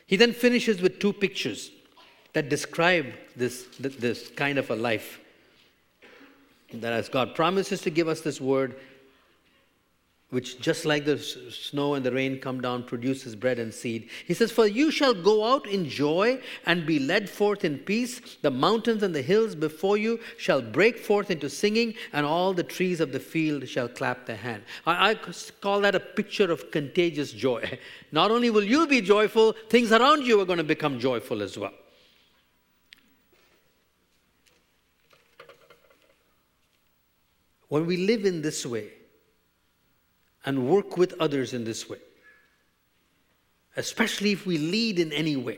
He 0.07 0.15
then 0.15 0.31
finishes 0.31 0.81
with 0.81 0.99
two 0.99 1.11
pictures 1.11 1.71
that 2.31 2.47
describe 2.47 3.07
this, 3.35 3.67
this 3.77 4.29
kind 4.29 4.57
of 4.57 4.69
a 4.69 4.75
life. 4.75 5.19
That 6.73 6.93
as 6.93 7.09
God 7.09 7.35
promises 7.35 7.81
to 7.81 7.89
give 7.89 8.07
us 8.07 8.21
this 8.21 8.41
word, 8.41 8.75
which 10.33 10.59
just 10.59 10.83
like 10.83 11.05
the 11.05 11.19
snow 11.19 11.93
and 11.93 12.03
the 12.03 12.11
rain 12.11 12.39
come 12.39 12.59
down 12.59 12.81
produces 12.83 13.35
bread 13.35 13.59
and 13.59 13.71
seed. 13.71 14.09
He 14.25 14.33
says 14.33 14.51
for 14.51 14.65
you 14.65 14.89
shall 14.89 15.13
go 15.13 15.45
out 15.45 15.67
in 15.67 15.87
joy 15.87 16.41
and 16.65 16.87
be 16.87 16.97
led 16.97 17.29
forth 17.29 17.63
in 17.63 17.77
peace. 17.77 18.19
The 18.41 18.49
mountains 18.49 19.03
and 19.03 19.13
the 19.13 19.21
hills 19.21 19.53
before 19.53 19.95
you 19.95 20.19
shall 20.37 20.59
break 20.59 20.97
forth 20.97 21.29
into 21.29 21.51
singing 21.51 21.93
and 22.13 22.25
all 22.25 22.51
the 22.51 22.63
trees 22.63 22.99
of 22.99 23.11
the 23.11 23.19
field 23.19 23.69
shall 23.69 23.87
clap 23.87 24.25
their 24.25 24.37
hand. 24.37 24.63
I, 24.87 25.11
I 25.11 25.15
call 25.61 25.81
that 25.81 25.93
a 25.93 25.99
picture 25.99 26.51
of 26.51 26.71
contagious 26.71 27.31
joy. 27.31 27.77
Not 28.11 28.31
only 28.31 28.49
will 28.49 28.63
you 28.63 28.87
be 28.87 29.01
joyful 29.01 29.53
things 29.69 29.91
around 29.91 30.25
you 30.25 30.41
are 30.41 30.45
going 30.45 30.57
to 30.57 30.63
become 30.63 30.99
joyful 30.99 31.43
as 31.43 31.59
well 31.59 31.73
when 37.73 37.87
we 37.87 37.97
live 37.97 38.23
in 38.23 38.43
this 38.43 38.67
way 38.67 38.87
and 40.45 40.69
work 40.69 40.95
with 40.95 41.15
others 41.19 41.53
in 41.55 41.63
this 41.63 41.89
way, 41.89 41.97
especially 43.77 44.31
if 44.31 44.45
we 44.45 44.59
lead 44.59 44.99
in 44.99 45.11
any 45.11 45.35
way, 45.35 45.57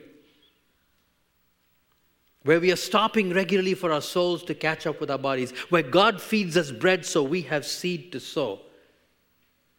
where 2.43 2.62
we 2.62 2.71
are 2.71 2.78
stopping 2.78 3.34
regularly 3.34 3.73
for 3.73 3.91
our 3.91 3.99
souls 3.99 4.43
to 4.43 4.56
catch 4.56 4.88
up 4.88 5.01
with 5.01 5.12
our 5.12 5.17
bodies, 5.17 5.51
where 5.67 5.84
God 5.84 6.21
feeds 6.21 6.56
us 6.56 6.71
bread 6.71 7.06
so 7.06 7.21
we 7.21 7.41
have 7.41 7.65
seed 7.65 8.13
to 8.13 8.21
sow, 8.21 8.62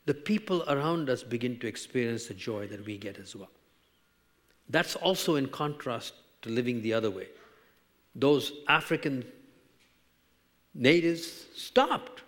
the 0.05 0.13
people 0.13 0.63
around 0.69 1.09
us 1.09 1.23
begin 1.23 1.59
to 1.61 1.67
experience 1.67 2.27
the 2.27 2.35
joy 2.35 2.67
that 2.67 2.85
we 2.85 2.99
get 2.99 3.17
as 3.17 3.35
well. 3.35 3.49
That's 4.69 4.95
also 4.95 5.37
in 5.37 5.49
contrast 5.49 6.13
to 6.43 6.51
living 6.51 6.83
the 6.83 6.93
other 6.93 7.11
way. 7.11 7.29
Those 8.15 8.53
African 8.69 9.25
natives 10.75 11.47
stopped 11.55 12.25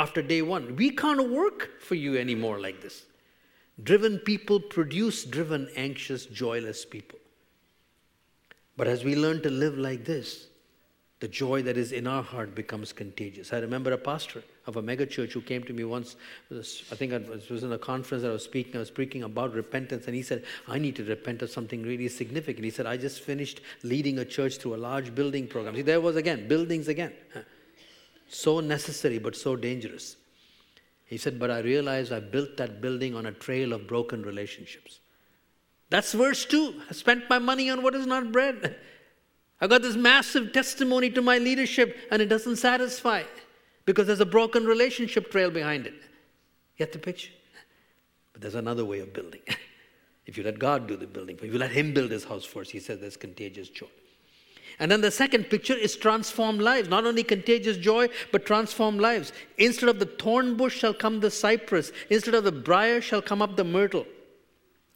after 0.00 0.22
day 0.22 0.40
one. 0.40 0.76
We 0.76 0.90
can't 0.90 1.30
work 1.30 1.80
for 1.80 1.94
you 1.94 2.16
anymore 2.16 2.58
like 2.58 2.80
this. 2.80 3.04
Driven 3.82 4.18
people 4.18 4.58
produce 4.58 5.24
driven, 5.24 5.68
anxious, 5.76 6.26
joyless 6.26 6.84
people. 6.84 7.18
But 8.76 8.86
as 8.88 9.04
we 9.04 9.14
learn 9.14 9.42
to 9.42 9.50
live 9.50 9.76
like 9.76 10.04
this, 10.04 10.46
the 11.20 11.28
joy 11.28 11.60
that 11.62 11.76
is 11.76 11.92
in 11.92 12.06
our 12.06 12.22
heart 12.22 12.54
becomes 12.54 12.94
contagious. 12.94 13.52
I 13.52 13.58
remember 13.58 13.92
a 13.92 13.98
pastor 13.98 14.42
of 14.66 14.76
a 14.76 14.82
megachurch 14.82 15.32
who 15.32 15.42
came 15.42 15.62
to 15.64 15.74
me 15.74 15.84
once. 15.84 16.16
I 16.50 16.94
think 16.94 17.12
it 17.12 17.50
was 17.50 17.62
in 17.62 17.72
a 17.72 17.78
conference 17.78 18.22
that 18.22 18.30
I 18.30 18.32
was 18.32 18.44
speaking. 18.44 18.76
I 18.76 18.78
was 18.78 18.88
speaking 18.88 19.24
about 19.24 19.52
repentance, 19.52 20.06
and 20.06 20.14
he 20.14 20.22
said, 20.22 20.44
I 20.66 20.78
need 20.78 20.96
to 20.96 21.04
repent 21.04 21.42
of 21.42 21.50
something 21.50 21.82
really 21.82 22.08
significant. 22.08 22.64
He 22.64 22.70
said, 22.70 22.86
I 22.86 22.96
just 22.96 23.20
finished 23.20 23.60
leading 23.82 24.18
a 24.18 24.24
church 24.24 24.56
through 24.56 24.76
a 24.76 24.82
large 24.88 25.14
building 25.14 25.46
program. 25.46 25.74
See, 25.74 25.82
there 25.82 26.00
was 26.00 26.16
again, 26.16 26.48
buildings 26.48 26.88
again. 26.88 27.12
So 28.30 28.60
necessary, 28.60 29.18
but 29.18 29.34
so 29.34 29.56
dangerous. 29.56 30.16
He 31.04 31.18
said, 31.18 31.40
But 31.40 31.50
I 31.50 31.58
realized 31.58 32.12
I 32.12 32.20
built 32.20 32.56
that 32.58 32.80
building 32.80 33.16
on 33.16 33.26
a 33.26 33.32
trail 33.32 33.72
of 33.72 33.88
broken 33.88 34.22
relationships. 34.22 35.00
That's 35.90 36.12
verse 36.12 36.44
2. 36.44 36.82
I 36.88 36.92
spent 36.92 37.28
my 37.28 37.40
money 37.40 37.68
on 37.68 37.82
what 37.82 37.96
is 37.96 38.06
not 38.06 38.30
bread. 38.30 38.76
I 39.60 39.66
got 39.66 39.82
this 39.82 39.96
massive 39.96 40.52
testimony 40.52 41.10
to 41.10 41.20
my 41.20 41.38
leadership, 41.38 41.96
and 42.12 42.22
it 42.22 42.26
doesn't 42.26 42.56
satisfy 42.56 43.24
because 43.84 44.06
there's 44.06 44.20
a 44.20 44.26
broken 44.26 44.64
relationship 44.64 45.32
trail 45.32 45.50
behind 45.50 45.88
it. 45.88 45.94
Get 46.78 46.92
the 46.92 47.00
picture? 47.00 47.32
But 48.32 48.42
there's 48.42 48.54
another 48.54 48.84
way 48.84 49.00
of 49.00 49.12
building. 49.12 49.42
if 50.26 50.38
you 50.38 50.44
let 50.44 50.60
God 50.60 50.86
do 50.86 50.96
the 50.96 51.08
building, 51.08 51.36
if 51.42 51.52
you 51.52 51.58
let 51.58 51.72
Him 51.72 51.92
build 51.92 52.12
His 52.12 52.22
house 52.22 52.44
first, 52.44 52.70
He 52.70 52.78
says 52.78 53.00
there's 53.00 53.16
contagious 53.16 53.68
joy. 53.68 53.88
And 54.80 54.90
then 54.90 55.02
the 55.02 55.10
second 55.10 55.44
picture 55.44 55.74
is 55.74 55.94
transformed 55.94 56.62
lives. 56.62 56.88
Not 56.88 57.04
only 57.04 57.22
contagious 57.22 57.76
joy, 57.76 58.08
but 58.32 58.46
transformed 58.46 58.98
lives. 58.98 59.30
Instead 59.58 59.90
of 59.90 59.98
the 59.98 60.06
thorn 60.06 60.56
bush 60.56 60.78
shall 60.78 60.94
come 60.94 61.20
the 61.20 61.30
cypress, 61.30 61.92
instead 62.08 62.34
of 62.34 62.44
the 62.44 62.50
briar 62.50 63.02
shall 63.02 63.20
come 63.20 63.42
up 63.42 63.56
the 63.56 63.64
myrtle. 63.64 64.06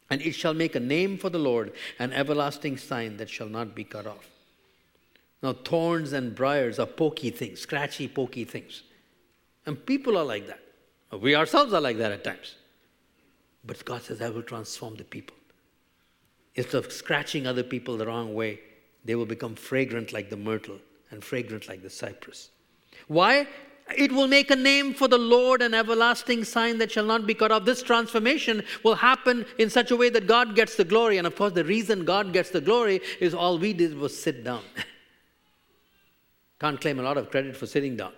And 0.09 0.23
it 0.23 0.33
shall 0.33 0.55
make 0.55 0.75
a 0.75 0.79
name 0.79 1.19
for 1.19 1.29
the 1.29 1.39
Lord, 1.39 1.71
an 1.99 2.13
everlasting 2.13 2.77
sign 2.77 3.17
that 3.17 3.29
shall 3.29 3.47
not 3.47 3.75
be 3.75 3.83
cut 3.83 4.07
off. 4.07 4.27
Now, 5.43 5.53
thorns 5.53 6.13
and 6.13 6.33
briars 6.33 6.79
are 6.79 6.87
pokey 6.87 7.29
things, 7.29 7.59
scratchy, 7.59 8.07
pokey 8.07 8.45
things. 8.45 8.81
And 9.67 9.85
people 9.85 10.17
are 10.17 10.25
like 10.25 10.47
that. 10.47 10.61
We 11.21 11.35
ourselves 11.35 11.73
are 11.73 11.81
like 11.81 11.97
that 11.97 12.11
at 12.11 12.23
times. 12.23 12.55
But 13.63 13.85
God 13.85 14.01
says, 14.01 14.19
I 14.19 14.29
will 14.29 14.41
transform 14.41 14.95
the 14.95 15.03
people. 15.03 15.35
Instead 16.55 16.85
of 16.85 16.91
scratching 16.91 17.45
other 17.45 17.63
people 17.63 17.97
the 17.97 18.07
wrong 18.07 18.33
way, 18.33 18.59
they 19.05 19.15
will 19.15 19.25
become 19.25 19.55
fragrant 19.55 20.11
like 20.11 20.29
the 20.29 20.37
myrtle 20.37 20.79
and 21.11 21.23
fragrant 21.23 21.67
like 21.67 21.81
the 21.81 21.89
cypress. 21.89 22.49
Why? 23.07 23.47
It 23.95 24.11
will 24.11 24.27
make 24.27 24.49
a 24.49 24.55
name 24.55 24.95
for 24.95 25.07
the 25.07 25.17
Lord, 25.17 25.61
an 25.61 25.75
everlasting 25.75 26.43
sign 26.43 26.79
that 26.79 26.91
shall 26.91 27.05
not 27.05 27.27
be 27.27 27.35
cut 27.35 27.51
off. 27.51 27.65
This 27.65 27.83
transformation 27.83 28.63
will 28.83 28.95
happen 28.95 29.45
in 29.59 29.69
such 29.69 29.91
a 29.91 29.95
way 29.95 30.09
that 30.09 30.25
God 30.25 30.55
gets 30.55 30.75
the 30.75 30.83
glory. 30.83 31.19
And 31.19 31.27
of 31.27 31.35
course, 31.35 31.53
the 31.53 31.63
reason 31.63 32.03
God 32.03 32.33
gets 32.33 32.49
the 32.49 32.61
glory 32.61 33.01
is 33.19 33.35
all 33.35 33.59
we 33.59 33.73
did 33.73 33.95
was 33.95 34.19
sit 34.19 34.43
down. 34.43 34.63
Can't 36.59 36.81
claim 36.81 36.99
a 36.99 37.03
lot 37.03 37.17
of 37.17 37.29
credit 37.29 37.55
for 37.55 37.67
sitting 37.67 37.95
down. 37.95 38.13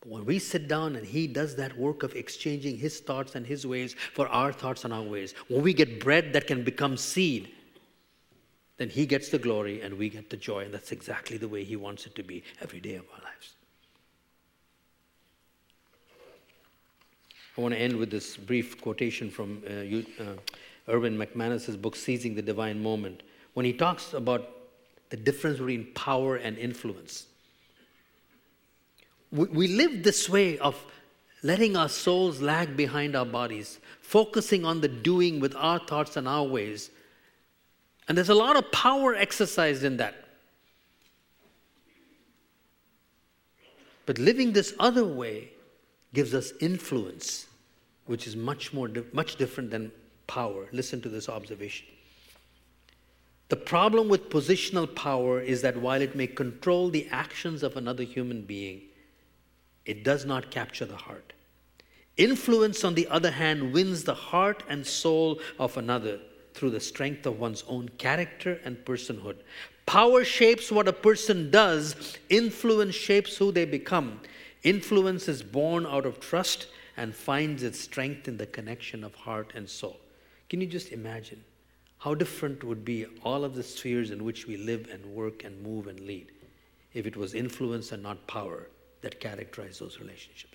But 0.00 0.08
when 0.08 0.24
we 0.24 0.38
sit 0.38 0.68
down 0.68 0.96
and 0.96 1.04
He 1.04 1.26
does 1.26 1.54
that 1.56 1.76
work 1.76 2.02
of 2.02 2.14
exchanging 2.14 2.78
His 2.78 3.00
thoughts 3.00 3.34
and 3.34 3.46
His 3.46 3.66
ways 3.66 3.94
for 4.14 4.26
our 4.28 4.54
thoughts 4.54 4.86
and 4.86 4.94
our 4.94 5.02
ways, 5.02 5.34
when 5.48 5.62
we 5.62 5.74
get 5.74 6.00
bread 6.00 6.32
that 6.32 6.46
can 6.46 6.64
become 6.64 6.96
seed, 6.96 7.50
then 8.80 8.88
He 8.88 9.04
gets 9.04 9.28
the 9.28 9.38
glory 9.38 9.82
and 9.82 9.98
we 9.98 10.08
get 10.08 10.30
the 10.30 10.38
joy. 10.38 10.64
And 10.64 10.72
that's 10.72 10.90
exactly 10.90 11.36
the 11.36 11.48
way 11.48 11.64
He 11.64 11.76
wants 11.76 12.06
it 12.06 12.14
to 12.14 12.22
be 12.22 12.42
every 12.62 12.80
day 12.80 12.94
of 12.94 13.04
our 13.12 13.22
lives. 13.22 13.52
I 17.58 17.60
want 17.60 17.74
to 17.74 17.80
end 17.80 17.96
with 17.96 18.10
this 18.10 18.38
brief 18.38 18.80
quotation 18.80 19.28
from 19.28 19.62
uh, 19.68 20.22
uh, 20.22 20.36
Erwin 20.88 21.18
McManus's 21.18 21.76
book, 21.76 21.94
Seizing 21.94 22.34
the 22.34 22.40
Divine 22.40 22.82
Moment, 22.82 23.22
when 23.52 23.66
he 23.66 23.74
talks 23.74 24.14
about 24.14 24.48
the 25.10 25.16
difference 25.18 25.58
between 25.58 25.92
power 25.92 26.36
and 26.36 26.56
influence. 26.56 27.26
We, 29.30 29.44
we 29.44 29.66
live 29.68 30.04
this 30.04 30.26
way 30.26 30.56
of 30.56 30.82
letting 31.42 31.76
our 31.76 31.90
souls 31.90 32.40
lag 32.40 32.78
behind 32.78 33.14
our 33.14 33.26
bodies, 33.26 33.78
focusing 34.00 34.64
on 34.64 34.80
the 34.80 34.88
doing 34.88 35.38
with 35.38 35.54
our 35.54 35.80
thoughts 35.80 36.16
and 36.16 36.26
our 36.26 36.44
ways. 36.44 36.88
And 38.10 38.18
there's 38.18 38.28
a 38.28 38.34
lot 38.34 38.56
of 38.56 38.72
power 38.72 39.14
exercised 39.14 39.84
in 39.84 39.98
that. 39.98 40.16
But 44.04 44.18
living 44.18 44.52
this 44.52 44.74
other 44.80 45.04
way 45.04 45.50
gives 46.12 46.34
us 46.34 46.52
influence, 46.60 47.46
which 48.06 48.26
is 48.26 48.34
much 48.34 48.72
more 48.72 48.90
much 49.12 49.36
different 49.36 49.70
than 49.70 49.92
power. 50.26 50.66
Listen 50.72 51.00
to 51.02 51.08
this 51.08 51.28
observation. 51.28 51.86
The 53.48 53.54
problem 53.54 54.08
with 54.08 54.28
positional 54.28 54.92
power 54.92 55.40
is 55.40 55.62
that 55.62 55.76
while 55.76 56.02
it 56.02 56.16
may 56.16 56.26
control 56.26 56.90
the 56.90 57.06
actions 57.12 57.62
of 57.62 57.76
another 57.76 58.02
human 58.02 58.42
being, 58.42 58.80
it 59.86 60.02
does 60.02 60.24
not 60.24 60.50
capture 60.50 60.84
the 60.84 60.96
heart. 60.96 61.32
Influence, 62.16 62.82
on 62.82 62.94
the 62.94 63.06
other 63.06 63.30
hand, 63.30 63.72
wins 63.72 64.02
the 64.02 64.14
heart 64.14 64.64
and 64.68 64.84
soul 64.84 65.40
of 65.60 65.76
another 65.76 66.18
through 66.54 66.70
the 66.70 66.80
strength 66.80 67.26
of 67.26 67.38
one's 67.38 67.64
own 67.68 67.88
character 67.98 68.60
and 68.64 68.84
personhood. 68.84 69.36
Power 69.86 70.24
shapes 70.24 70.70
what 70.70 70.88
a 70.88 70.92
person 70.92 71.50
does, 71.50 72.16
influence 72.28 72.94
shapes 72.94 73.36
who 73.36 73.50
they 73.50 73.64
become. 73.64 74.20
Influence 74.62 75.28
is 75.28 75.42
born 75.42 75.86
out 75.86 76.06
of 76.06 76.20
trust 76.20 76.66
and 76.96 77.14
finds 77.14 77.62
its 77.62 77.80
strength 77.80 78.28
in 78.28 78.36
the 78.36 78.46
connection 78.46 79.02
of 79.04 79.14
heart 79.14 79.52
and 79.54 79.68
soul. 79.68 79.98
Can 80.48 80.60
you 80.60 80.66
just 80.66 80.92
imagine 80.92 81.42
how 81.98 82.14
different 82.14 82.64
would 82.64 82.84
be 82.84 83.06
all 83.22 83.44
of 83.44 83.54
the 83.54 83.62
spheres 83.62 84.10
in 84.10 84.24
which 84.24 84.46
we 84.46 84.56
live 84.56 84.88
and 84.92 85.04
work 85.06 85.44
and 85.44 85.62
move 85.62 85.86
and 85.86 86.00
lead 86.00 86.32
if 86.92 87.06
it 87.06 87.16
was 87.16 87.34
influence 87.34 87.92
and 87.92 88.02
not 88.02 88.26
power 88.26 88.68
that 89.02 89.20
characterize 89.20 89.78
those 89.78 89.98
relationships. 90.00 90.49